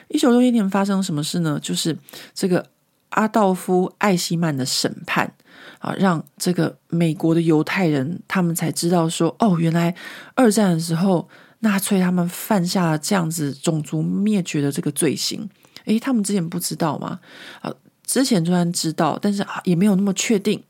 [0.09, 1.59] 一九六一年发生了什么事呢？
[1.63, 1.97] 就是
[2.35, 2.67] 这个。
[3.11, 5.33] 阿道夫·艾希曼的审判
[5.79, 9.95] 啊，让这个美国的犹太人他们才知道说，哦，原来
[10.35, 11.27] 二战的时候
[11.61, 15.49] 纳粹他们犯下了这样子种族灭绝的这个罪行。
[15.87, 17.21] 诶，他们之前不知道吗？
[17.63, 17.73] 啊，
[18.05, 20.63] 之前虽然知道，但是啊也没有那么确定。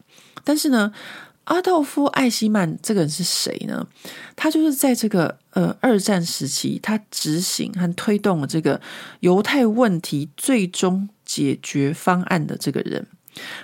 [0.45, 0.93] 但是呢，
[1.47, 3.87] 阿道夫·艾希曼这个人是谁呢？
[4.35, 8.81] 他就是在这个呃二战时期，他执行和推动了这个
[9.21, 13.07] 犹太问题最终解决方案的这个人，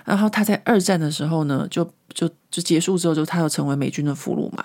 [0.05, 4.65] 然后他在二战的时候呢，就就就结束之后，就他要成为美军的俘虏嘛。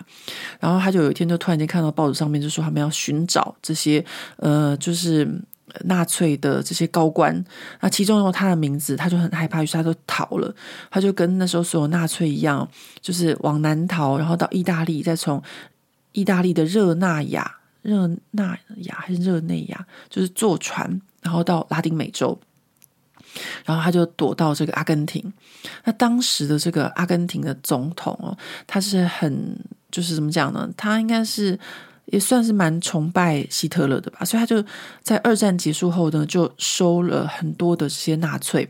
[0.60, 4.06] 然后他就有一天就突然间看到报纸上面就说他们要寻找这些
[4.38, 5.28] 呃，就是
[5.86, 7.44] 纳粹的这些高官，
[7.82, 10.54] 那其中有他的名字，他就很害怕，于是他就逃了。
[10.90, 12.68] 他就跟那时候所有纳粹一样，
[13.02, 15.42] 就是往南逃，然后到意大利，再从
[16.14, 22.40] 意大利的热那亚、热那亚还是热内亚，就是坐船，然后到拉丁美洲。
[23.66, 25.32] 然后他就躲到这个阿根廷。
[25.84, 29.56] 那当时的这个阿根廷的总统哦，他是很
[29.92, 30.68] 就是怎么讲呢？
[30.76, 31.60] 他应该是
[32.08, 34.26] 也算是蛮崇拜希特勒的吧。
[34.26, 34.64] 所以他就
[35.02, 38.68] 在二战结束后呢，就收了很多的这些纳粹，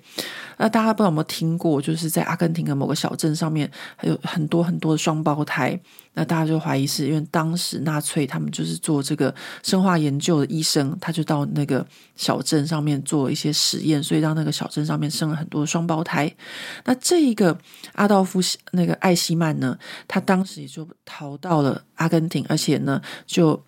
[0.58, 5.80] 那大家不知道有没有听过，就是在阿根廷的某个小镇上面，还有很多很多的双胞胎。
[6.20, 16.34] 那大家就怀疑是因为当时纳粹他们就是做这个生化研究的医生，他就到那个小镇上面做一些实验，所以让那个小镇上面生了很多双胞胎。
[16.86, 17.56] 那这一个
[17.94, 18.42] 阿道夫
[18.72, 23.64] 那个艾希曼呢，他当时也就逃到了阿根廷，而且呢就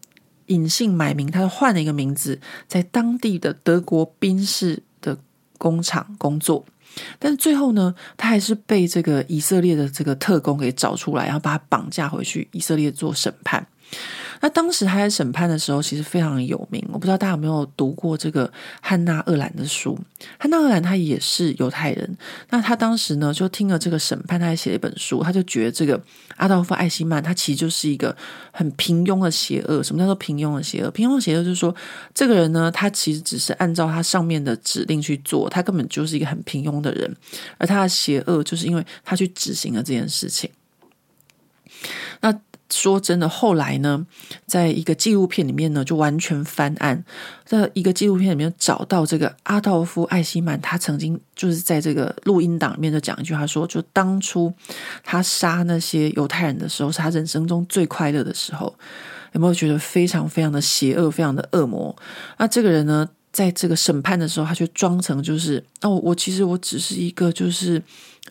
[0.47, 5.15] 隐姓埋名，他就换了一个名字，在当地的德国宾士的
[5.59, 6.65] 工厂工作。
[7.17, 13.65] 但是最后呢，他还是被这个以色列的这个特工给找出来，然后把他绑架回去以色列做审判。
[14.41, 16.83] 那当时他在审判的时候，其实非常有名。
[16.91, 19.97] 我不知道大家有没有读过这个汉娜·厄兰的书。
[20.37, 22.17] 汉娜·厄兰他也是犹太人。
[22.49, 25.21] 那他当时呢，就听了这个审判，他还写了一本书。
[25.21, 26.01] 他就觉得这个
[26.37, 28.15] 阿道夫·艾希曼，他其实就是一个
[28.51, 29.83] 很平庸的邪恶。
[29.83, 30.89] 什么叫做平庸的邪恶？
[30.91, 31.75] 平庸的邪恶就是说，
[32.13, 37.13] 这个人呢，他其实只是按照他上面的指令去做，他根本就是一个很平庸的人。
[37.57, 40.49] 而他的邪恶，就是因为他去执行了这件事情。
[42.21, 42.33] 那。
[42.71, 44.05] 说真的，后来呢，
[44.45, 47.03] 在一个纪录片里面呢，就完全翻案。
[47.43, 54.53] 在一个纪录片里面找到这个阿道夫·艾希曼，他曾经就是在这个录音档里面就讲一句话说，就当初
[55.03, 58.75] 他杀那些犹太人的时候，是他人生中最快乐的时候。
[59.33, 61.95] 有没有觉得非常非常的邪恶，非常的恶魔？
[62.37, 67.81] 那这个人呢，在这个审判的时候，他却装成就是哦，我其实我只是一个就是。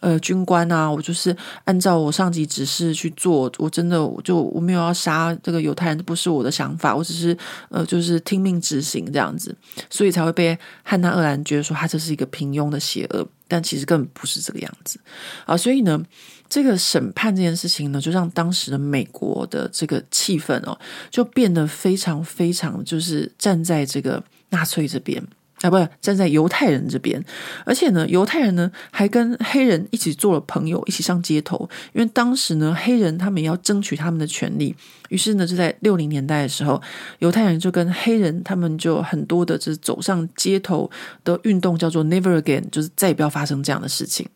[0.00, 7.36] 呃，军官啊，我就是按照我上级指示去做，我真的我就我没有要杀这个犹太人，不是我的想法，我只是
[7.68, 9.54] 呃，就是听命执行这样子，
[9.90, 14.98] 所以才会被汉娜·鄂兰觉得说他这是一个平庸的邪恶，但其实根本不是这个样子
[15.46, 15.56] 啊。
[15.56, 16.00] 所以呢，
[16.48, 20.78] 这个审判这件事情呢，就让当时的美国的这个气氛哦，
[21.10, 25.22] 就变得非常非常，就是站在这个纳粹这边。
[25.60, 27.20] 啊，不是站在犹太人这边，
[27.64, 31.68] 而且呢，犹太人呢还跟黑人一起做了朋友，一起上街头。
[31.92, 34.72] 因为当时呢，黑人他们也要争取他们的权利，
[35.08, 36.80] 于是呢，就在六零年代的时候，
[37.18, 40.88] 犹太人就跟黑人他们就很多的，就是走上街头
[41.24, 44.28] 的运动，叫做 Never Again，就是再也不要发生这样的事情。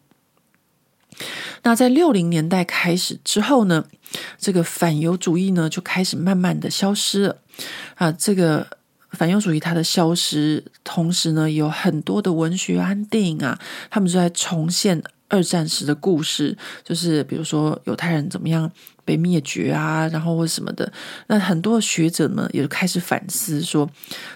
[1.63, 3.85] 那在六零年代开始之后呢，
[4.39, 7.37] 这个反犹主义呢就开始慢慢的消失了
[7.95, 8.67] 啊，这个。
[9.13, 13.59] 反犹主义它的消失，同时呢，有很多的文学和电影啊，
[13.91, 18.71] 他们就在重现二战时的故事，就是比如说犹太人怎么样
[19.05, 20.91] 被灭绝啊，然后或什么的。
[21.27, 23.89] 那很多学者呢，也就开始反思说，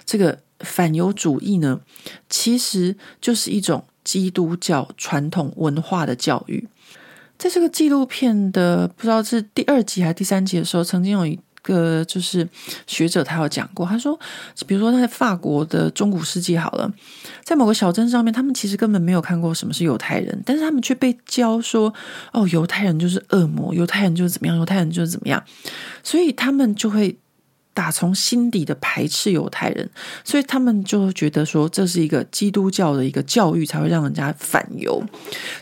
[0.04, 1.80] 这个反犹主义呢，
[2.28, 6.68] 其实就是一种基督教传统文化的教育。
[7.38, 11.38] 在这个纪录片的不知道是第二集还是第三集的时候，曾经有一。
[11.66, 12.48] 个就是
[12.86, 14.18] 学者，他有讲过，他说，
[14.66, 16.90] 比如说他在法国的中古世纪好了，
[17.42, 21.92] 在某个小镇上面，他们其实根本没有看过什么是犹太人，但是他们却被教说，
[22.32, 25.42] 哦，犹太人就是恶魔，犹太人就是怎么样，犹太人就是怎么样，
[26.02, 27.18] 所以他们就会。
[27.76, 29.86] 打从心底的排斥犹太人，
[30.24, 35.04] 所以他们就觉得说，这是一个基督教的一个教育，才会让人家反犹。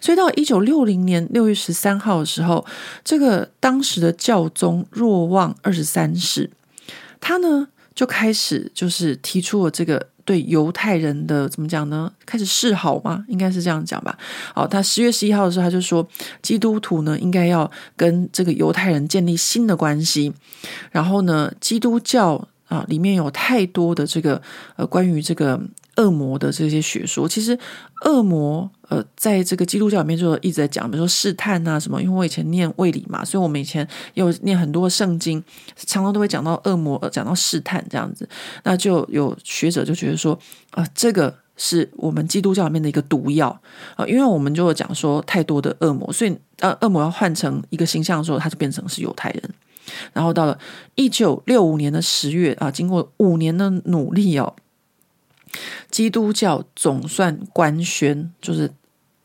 [0.01, 2.65] 所以到一九六零年六月十三号的时候，
[3.03, 6.49] 这个当时的教宗若望二十三世，
[7.21, 10.14] 他呢就开始就是提出了这个。
[10.25, 12.11] 对犹太人的怎么讲呢？
[12.25, 13.25] 开始示好吗？
[13.29, 14.19] 应该是这样讲吧。
[14.55, 16.07] 好，他十月十一号的时候，他就说
[16.43, 20.33] 基督徒呢应该要跟这个犹太人建立新的关系。
[20.91, 24.41] 然后呢，基督教啊里面有太多的这个
[24.77, 25.61] 呃关于这个。
[25.97, 27.59] 恶魔的这些学说，其实
[28.05, 32.03] 恶魔呃，在这个基督教里面就一直在讲，比如说试探啊什么。
[32.03, 35.43] 因为我以前念卫理嘛，所以我们以前有念很多圣经，
[35.77, 38.29] 常常都会讲到恶魔，呃讲到试探这样子。
[38.65, 40.35] 那就有学者就觉得说，
[40.71, 43.49] 啊、呃，这个是我们基督教里面的一个毒药
[43.97, 49.43] 啊、因为我们就讲说太多的恶魔，所以呃，恶魔要换成一个形象的时候，他就变成是犹太人。
[50.13, 50.59] 然后到了
[50.95, 54.55] 一九六五年的十月啊、呃，经过五年的努力哦。
[55.91, 58.71] 基督教总算官宣，就是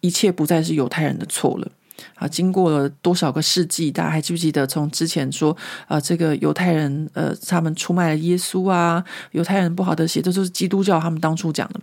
[0.01, 1.67] 一切不再是犹太人的错了
[2.15, 2.27] 啊！
[2.27, 4.65] 经过了多少个世纪，大家还记不记得？
[4.65, 5.55] 从之前说
[5.87, 11.79] 啊，这个犹太人呃，他们出卖了耶稣啊，犹太人不好的写，这就是基督教他们当初讲的。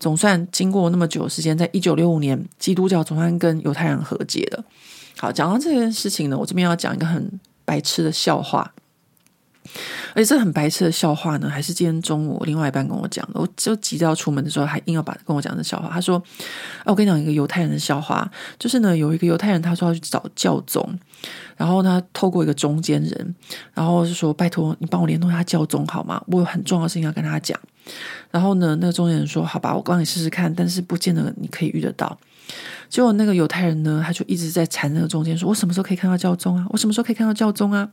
[0.00, 4.64] 总算经过那么久时间，在一九六五年，基督教总算跟犹太人和解了。
[5.18, 8.72] 好，讲到这件事情呢，我这边要讲一个很白痴的笑话。
[10.14, 13.40] 而且这很白痴的笑话呢，还是今天中午另外一半跟我讲的。
[13.40, 15.88] 我就急着要出门的时候，还硬要把跟我讲的笑话。
[15.90, 16.22] 他说
[16.84, 20.86] ：“啊，我跟你讲一个犹太人的笑话，就是呢，有一个犹太人，他说要去找教宗，
[21.56, 23.34] 然后他透过一个中间人，
[23.72, 26.22] 然后就说：‘拜托你帮我联络一下教宗好吗？
[26.26, 27.58] 我有很重要的事情要跟他讲。’
[28.30, 32.18] 然后呢，那个中间人说：“好吧，我帮你试试看，但是不见得你可以遇得到。”
[32.88, 36.66] 结果那个犹太人呢，他就一直在缠那个中间，说：“我什么时候可以看到教宗啊？
[36.68, 37.88] 我什么时候可以看到教宗啊？”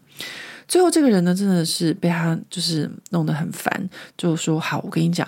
[0.69, 5.27] 最后这个人呢，真的是被他就是弄得很烦，就说：“好，我跟你讲，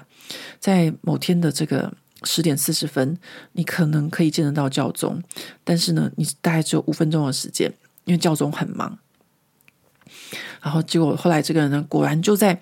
[0.59, 1.91] 在某天的这个
[2.23, 3.17] 十点四十分，
[3.53, 5.21] 你可能可以见得到教宗，
[5.63, 7.73] 但是呢，你大概只有五分钟的时间，
[8.05, 8.99] 因为教宗很忙。”
[10.61, 12.61] 然后结果后来这个人呢，果然就在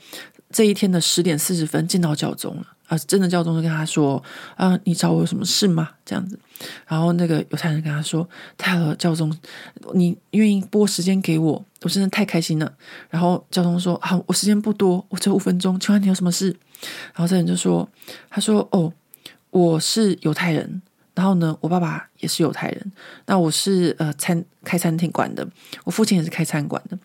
[0.50, 2.66] 这一天的十点四十分见到教宗了。
[2.88, 4.24] 啊，真的教宗就跟他说
[4.56, 6.40] ：“啊，你找我有什么事吗？”这样子，
[6.88, 8.28] 然后那个犹太人跟他说
[8.58, 9.36] ：“太好了，教宗，
[9.94, 12.72] 你愿意拨时间给我，我真的太开心了。”
[13.10, 16.56] 然后教宗说：“好，我时间不多，我只有五分钟，请问你有什么事？”
[17.14, 17.88] 然后这人就说
[18.30, 18.92] ：“他说哦，
[19.52, 20.82] 我是犹太人，
[21.16, 22.92] 然后呢，我爸爸也是犹太人，
[23.26, 25.48] 那我是呃餐开餐厅馆的，
[25.84, 26.98] 我父亲也是开餐馆的。”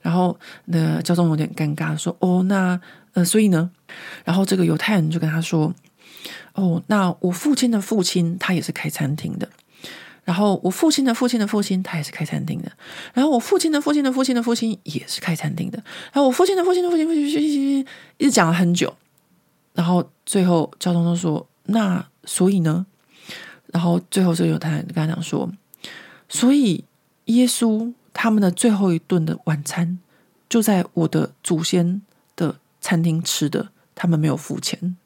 [0.00, 2.80] 然后那教宗有点尴尬说：“哦，那。”
[3.12, 3.68] 呃，所以呢，
[4.24, 5.74] 然后这个犹太人就跟他说
[6.54, 9.48] ：“哦，那我父亲的父亲他也是开餐厅的，
[10.24, 12.72] 然后我父亲的父亲的父亲他也是开餐厅的，
[13.14, 15.82] 然后我父亲的父亲的父亲的父亲也是开餐厅的，
[16.12, 17.86] 然后我父亲的父亲的父亲父亲父亲
[18.18, 18.96] 一直讲了很久，
[19.74, 22.86] 然后最后交通都说：那所以呢？
[23.72, 25.50] 然后最后这个犹太人跟他讲说：
[26.28, 26.84] 所以
[27.26, 29.98] 耶稣他们的最后一顿的晚餐
[30.48, 32.02] 就在我的祖先
[32.36, 34.96] 的。”餐厅吃的，他们没有付钱，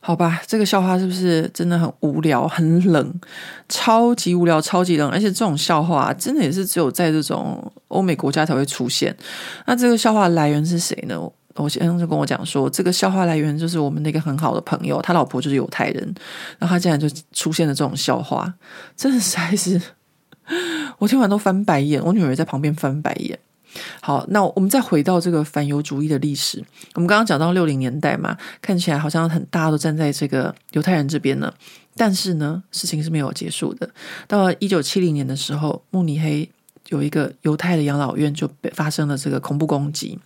[0.00, 0.40] 好吧？
[0.46, 3.20] 这个笑话是不是真的很无聊、很冷，
[3.68, 5.08] 超级无聊、超级冷？
[5.10, 9.14] 而且这种笑话真的也是只有在这种欧美国家才会出现。
[9.66, 11.20] 那这个笑话来源是谁呢？
[11.56, 16.14] 我先生就跟我讲说，这个笑话来源就是我们那个很好的朋友，他老婆就是犹太人，
[16.58, 18.54] 然后他竟然就出现了这种笑话，
[18.96, 19.78] 真的实在是
[20.98, 23.38] 我听完都翻白眼，我女儿在旁边翻白眼。
[24.00, 26.64] 好，那我们再回到这个反犹主义的历史。
[26.94, 31.52] 我们刚刚讲到六零年代嘛，看起来好像很大家都站在这个犹太人这边呢。
[31.96, 33.88] 但是呢，事情是没有结束的。
[34.26, 36.48] 到了一九七零年的时候，慕尼黑
[36.88, 40.18] 有一个犹太的养老院就被发生了这个恐怖攻击。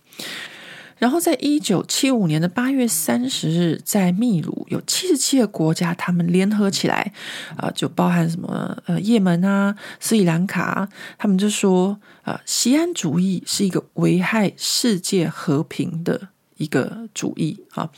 [0.97, 7.11] 然后，在一九七五年的八月三十日，在秘鲁有七十七个国家，他们联合起来，
[7.57, 17.89] 啊、就包含什么呃，也门啊、斯里兰卡，他们就说啊，锡安主义是一个危害世界和平的一个主义啊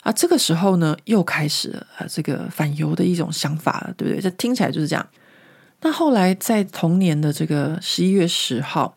[0.00, 4.20] 啊，这个时候呢，又开始了啊，这个反犹的一种想法了，对不对？
[4.20, 5.06] 这听起来就是这样。
[5.82, 8.96] 那后来在同年的这个十一月十号，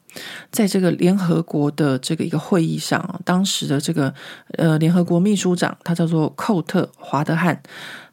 [0.51, 4.13] 在这个联合国的这个一个会议上，当时的这个
[4.57, 7.63] 呃联合国秘书长他叫做寇特华德汉，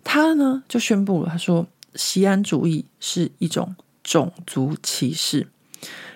[0.05, 1.66] 他呢就宣布了，他说
[1.97, 3.74] 锡安主义是一种
[4.05, 5.48] 种族歧视。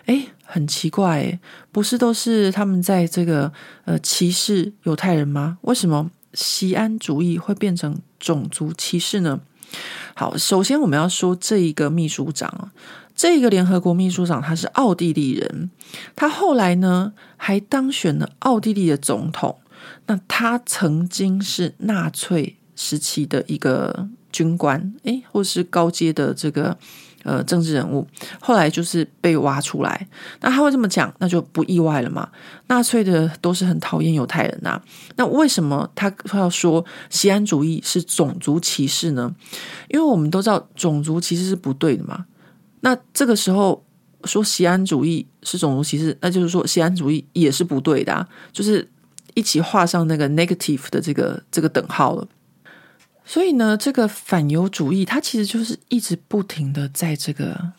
[0.06, 1.40] 诶，很奇怪诶，
[1.72, 3.52] 不是都是他们在这个
[3.85, 5.59] 呃歧视犹太人吗？
[5.62, 9.40] 为什么锡安主义会变成种族歧视呢？
[10.14, 12.72] 好，首先我们要说这一个秘书长啊，
[13.14, 15.70] 这个联合国秘书长他是奥地利人，
[16.14, 19.59] 他后来呢还当选了奥地利的总统。
[20.06, 26.76] 那他曾经是纳粹时期的一个军官，诶，或是高阶的这个。
[27.24, 28.06] 呃，政治人物
[28.40, 30.06] 后来就是被挖出来，
[30.40, 32.28] 那他会这么讲，那就不意外了嘛。
[32.68, 34.80] 纳粹的都是很讨厌犹太人呐、
[35.16, 39.34] 那为什么他要说西安主义是种族歧视呢？
[39.88, 42.26] 因为我们都知道种族歧视是不对的嘛。
[42.80, 43.82] 那这个时候
[44.24, 48.86] 说西安主义是种族歧视，那就是说西安主义也是不对的、啊，就是
[49.32, 52.26] 一起画上那个 negative 的这个这个等号了。
[53.24, 57.72] 所以呢，这个反犹主义它其实就是一直不停的在这个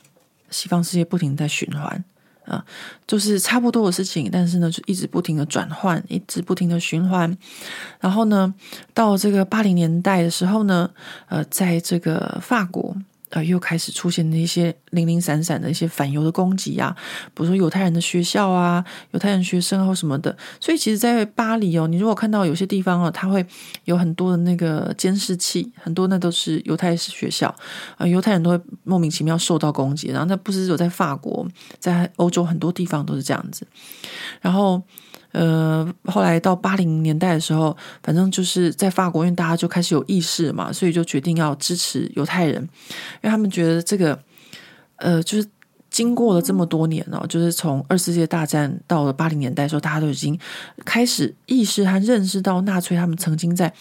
[0.50, 2.04] 西方世界不停在循环
[2.46, 2.66] 啊，
[3.08, 7.38] 就是差不多的事情，但是呢，就一直不停的转换，一直不停的循环。
[8.00, 8.54] 然后呢，
[8.94, 10.90] 到这个八零年代的时候呢，
[11.28, 12.96] 呃，在这个法国。
[13.36, 16.96] 呃，又开始出现那些零零散散的一些反犹的攻击啊，
[17.34, 18.82] 比如说犹太人的学校啊，
[19.12, 20.34] 犹太人学生或什么的。
[20.62, 23.46] 所以，其实，在巴黎哦，你如果看到有些地方哦，它会
[23.84, 27.54] 有很多的那个监视器，很多那都是犹太式学校
[27.98, 30.08] 啊，犹太人都会莫名其妙受到攻击。
[30.08, 31.46] 然后，那不是只有在法国，
[31.78, 33.68] 在欧洲很多地方都是这样子。
[34.40, 34.82] 然后。
[35.36, 44.18] 呃，后来到八零年代的时候，反正就是在法国，因为大家就开始有意识嘛，所以就决定要支持犹太人，因为他们觉得这个，
[44.96, 45.46] 呃，就是
[45.90, 50.40] 经过了这么多年哦，就是从二次世界大战到了八零年代的时候，大家都已经
[50.86, 53.74] 开始意识和认识到纳粹他们曾经在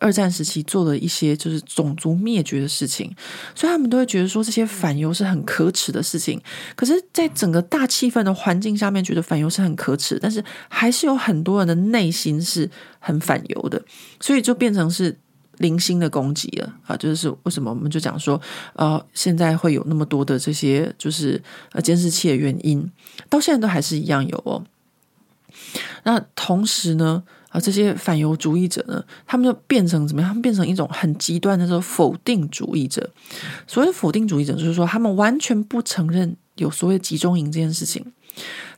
[0.00, 3.14] 二战时期做了一些就是种族灭绝的事情，
[3.54, 6.40] 所以他们都会觉得说这些反犹是很可耻的事情。
[6.74, 12.68] 可是，在整个大气氛的环境下面，觉得反犹是很可耻，但是还是有很多人的内心是
[12.98, 13.80] 很反犹的，
[14.18, 15.16] 所以就变成是
[15.58, 16.96] 零星的攻击了啊！
[16.96, 18.40] 就是为什么我们就讲说，
[18.72, 22.90] 呃，现在会有那么多的这些就是呃监视器的原因，
[23.28, 24.64] 到现在都还是一样有哦。
[26.04, 30.30] 那同时呢，啊，这些反犹主义者呢，他们就变成怎么样？
[30.30, 33.10] 他们变成一种很极端的这种否定主义者。
[33.66, 38.12] 所谓否定主义者，就是说他们完全不承认有所谓集中营这件事情。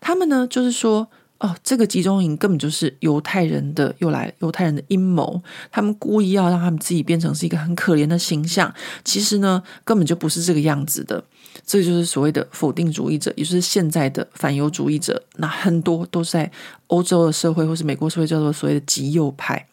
[0.01, 1.09] 他们呢，就是说。
[1.43, 5.43] 哦，这个集中营根本就是犹太人的又来犹太人的阴谋，
[5.73, 8.73] 他们故意要让他们自己变成是一个很可怜的形象。
[9.05, 11.24] 其实呢，根本就不是这个样子的。
[11.64, 15.22] 这就是所谓的否定主义者，也就是现在的反犹主义者。
[15.36, 16.51] 那很多都在
[16.89, 19.66] 欧洲的社会或是美国社会叫做所谓的极右派。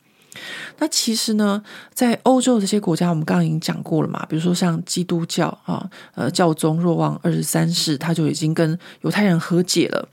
[0.77, 1.61] 那其实呢，
[1.93, 4.25] 在欧洲这些国家，我们刚刚已经讲过了嘛。
[4.29, 10.07] 比如说像基督教啊，呃，教宗若望二十三世，他就已经跟犹太人和解了。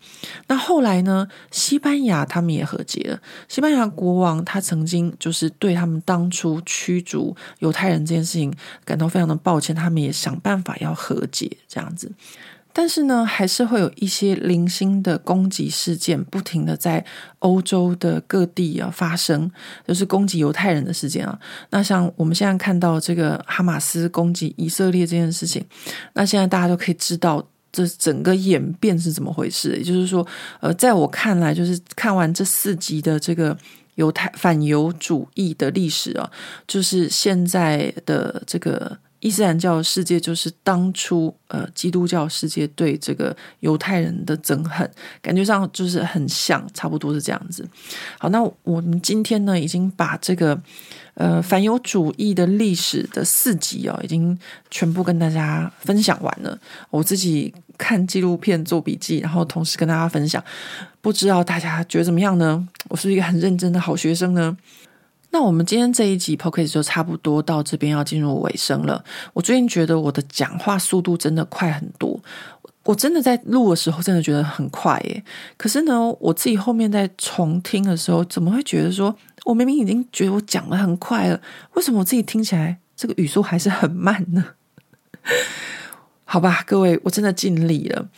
[0.49, 3.21] 那后来呢，西班牙他们也和解了。
[3.49, 8.53] 西班牙国王他曾经就是对他们当初驱逐犹太人这件事情
[8.85, 12.11] 感到非常的抱歉，他们也想办法要和解，这样子。
[12.79, 17.03] 但是呢，还是会有一些零星的攻击事件，不停的在
[17.39, 19.51] 欧洲的各地啊发生，
[19.89, 21.39] 就是攻击犹太人的事件啊。
[21.71, 25.65] 那像我们现在看到这个哈马斯攻击以色列这件事情，
[26.13, 27.43] 那现在大家都可以知道
[27.73, 29.79] 这整个演变是怎么回事。
[29.79, 30.27] 也就是说，
[30.61, 33.57] 呃，在我看来，就是看完这四集的这个
[33.95, 36.31] 犹太反犹主义的历史啊，
[36.69, 38.99] 就是现在的这个。
[39.27, 44.89] 伊斯兰教世界就是当初呃基督教世界对这个犹太人的憎恨，
[45.21, 47.69] 感觉上就是很像，差不多是这样子。
[48.21, 50.57] 好，那我们今天呢已经把这个
[51.15, 54.39] 呃反犹主义的历史的四集哦，已经
[54.71, 56.57] 全部跟大家分享完了。
[56.91, 60.41] 我自己看纪录片做笔记，然后同时跟大家分享，
[61.01, 62.69] 不知道大家觉得怎么样呢？
[62.91, 64.57] 我是一个很认真的好学生呢。
[65.39, 69.05] 那我们今天这一集 p o c k e t 就差不多到这边要进入尾声了。
[69.35, 72.19] 我最近觉得我的讲话速度真的快很多，
[72.85, 75.23] 我真的在录的时候真的觉得很快耶。
[75.59, 79.15] 可是呢，我自己后面在重听的时候，怎么会觉得说
[79.45, 81.39] 我明明已经觉得我讲得很快了，
[81.75, 84.43] 为什么我自己听起来这个语速还是很慢呢？
[86.25, 88.09] 好吧，各位，我真的尽力了。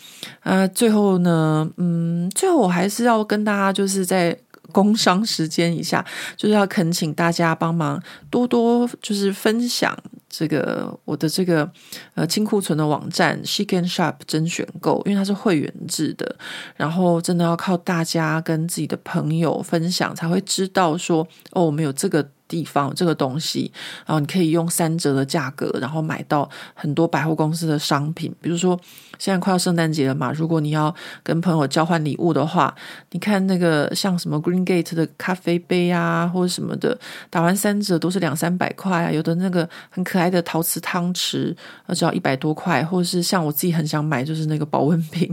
[0.45, 4.39] 呃，最后呢，嗯，最后我还是要跟大家就是在。
[4.73, 6.05] 工商时间一下，
[6.37, 9.97] 就是要恳请大家帮忙多多就是分享
[10.29, 11.71] 这个我的这个
[12.15, 16.37] 呃清库存的网站，she can Shop 真选购，因为它是会员制的，
[16.77, 22.29] 然后真的要靠大家跟自己的朋友分享，才会知道说哦，我们有这个。
[22.49, 23.71] 地方这个东西，
[24.07, 28.35] 然后你可以用三折的价格，然后买到很多百货公司的商品。
[28.41, 28.79] 比如说，
[29.19, 30.93] 现在快要圣诞节了嘛，如果你要
[31.23, 32.75] 跟朋友交换礼物的话，
[33.11, 36.99] 你看那个像什么 Green Gate 的咖啡杯啊，或者什么的，
[37.29, 39.13] 打完三折都是两三百块啊。
[39.13, 41.55] 有的那个很可爱的陶瓷汤匙，
[41.91, 45.31] 只要一百多块，或者是像我自己很想买，就是那个保温瓶。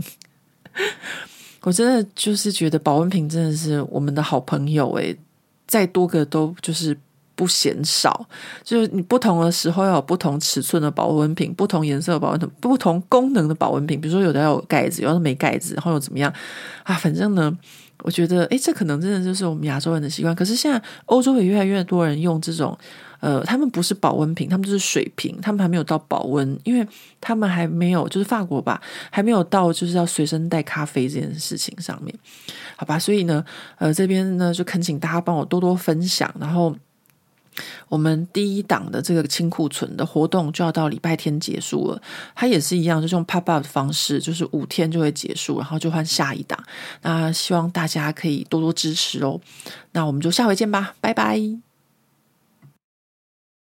[1.62, 5.16] 我真的就是觉得保温瓶真的是我们的好朋友诶，
[5.66, 6.96] 再多个都就是。
[7.38, 8.26] 不嫌少，
[8.64, 14.00] 就是你不同的时候要有不同尺寸的保温瓶，不同颜色的保温瓶，不同功能的保温瓶。
[14.00, 16.32] 比如说有的要有盖子，有的没盖子，然后又怎么样
[16.82, 16.94] 啊？
[16.94, 17.54] 反正呢，
[17.98, 20.34] 我觉得，诶，这可能真的就是我们亚洲人的习惯。
[20.34, 22.74] 可是现在欧洲也越来越多人用这种，
[23.20, 26.88] 呃，他们不是保温瓶，他们就是水瓶，他们还没有到保温，因为
[27.20, 28.80] 他们还没有，就是法国吧，
[29.10, 32.14] 还没有到就是要随身带咖啡这件事情上面，
[32.76, 32.98] 好吧？
[32.98, 33.44] 所以呢，
[33.78, 36.76] 呃，这边呢就恳请大家帮我多多分享，然后。
[37.88, 42.02] 我们第一档的这个清库存的活动就要到礼拜天结束了，
[42.34, 46.62] 它也是一样，就是用 pop up 的方式，就是五天就会结束，然后就换下一档。
[47.00, 49.40] 那希望大家可以多多支持哦。
[49.92, 51.65] 那我们就下回见吧，拜拜。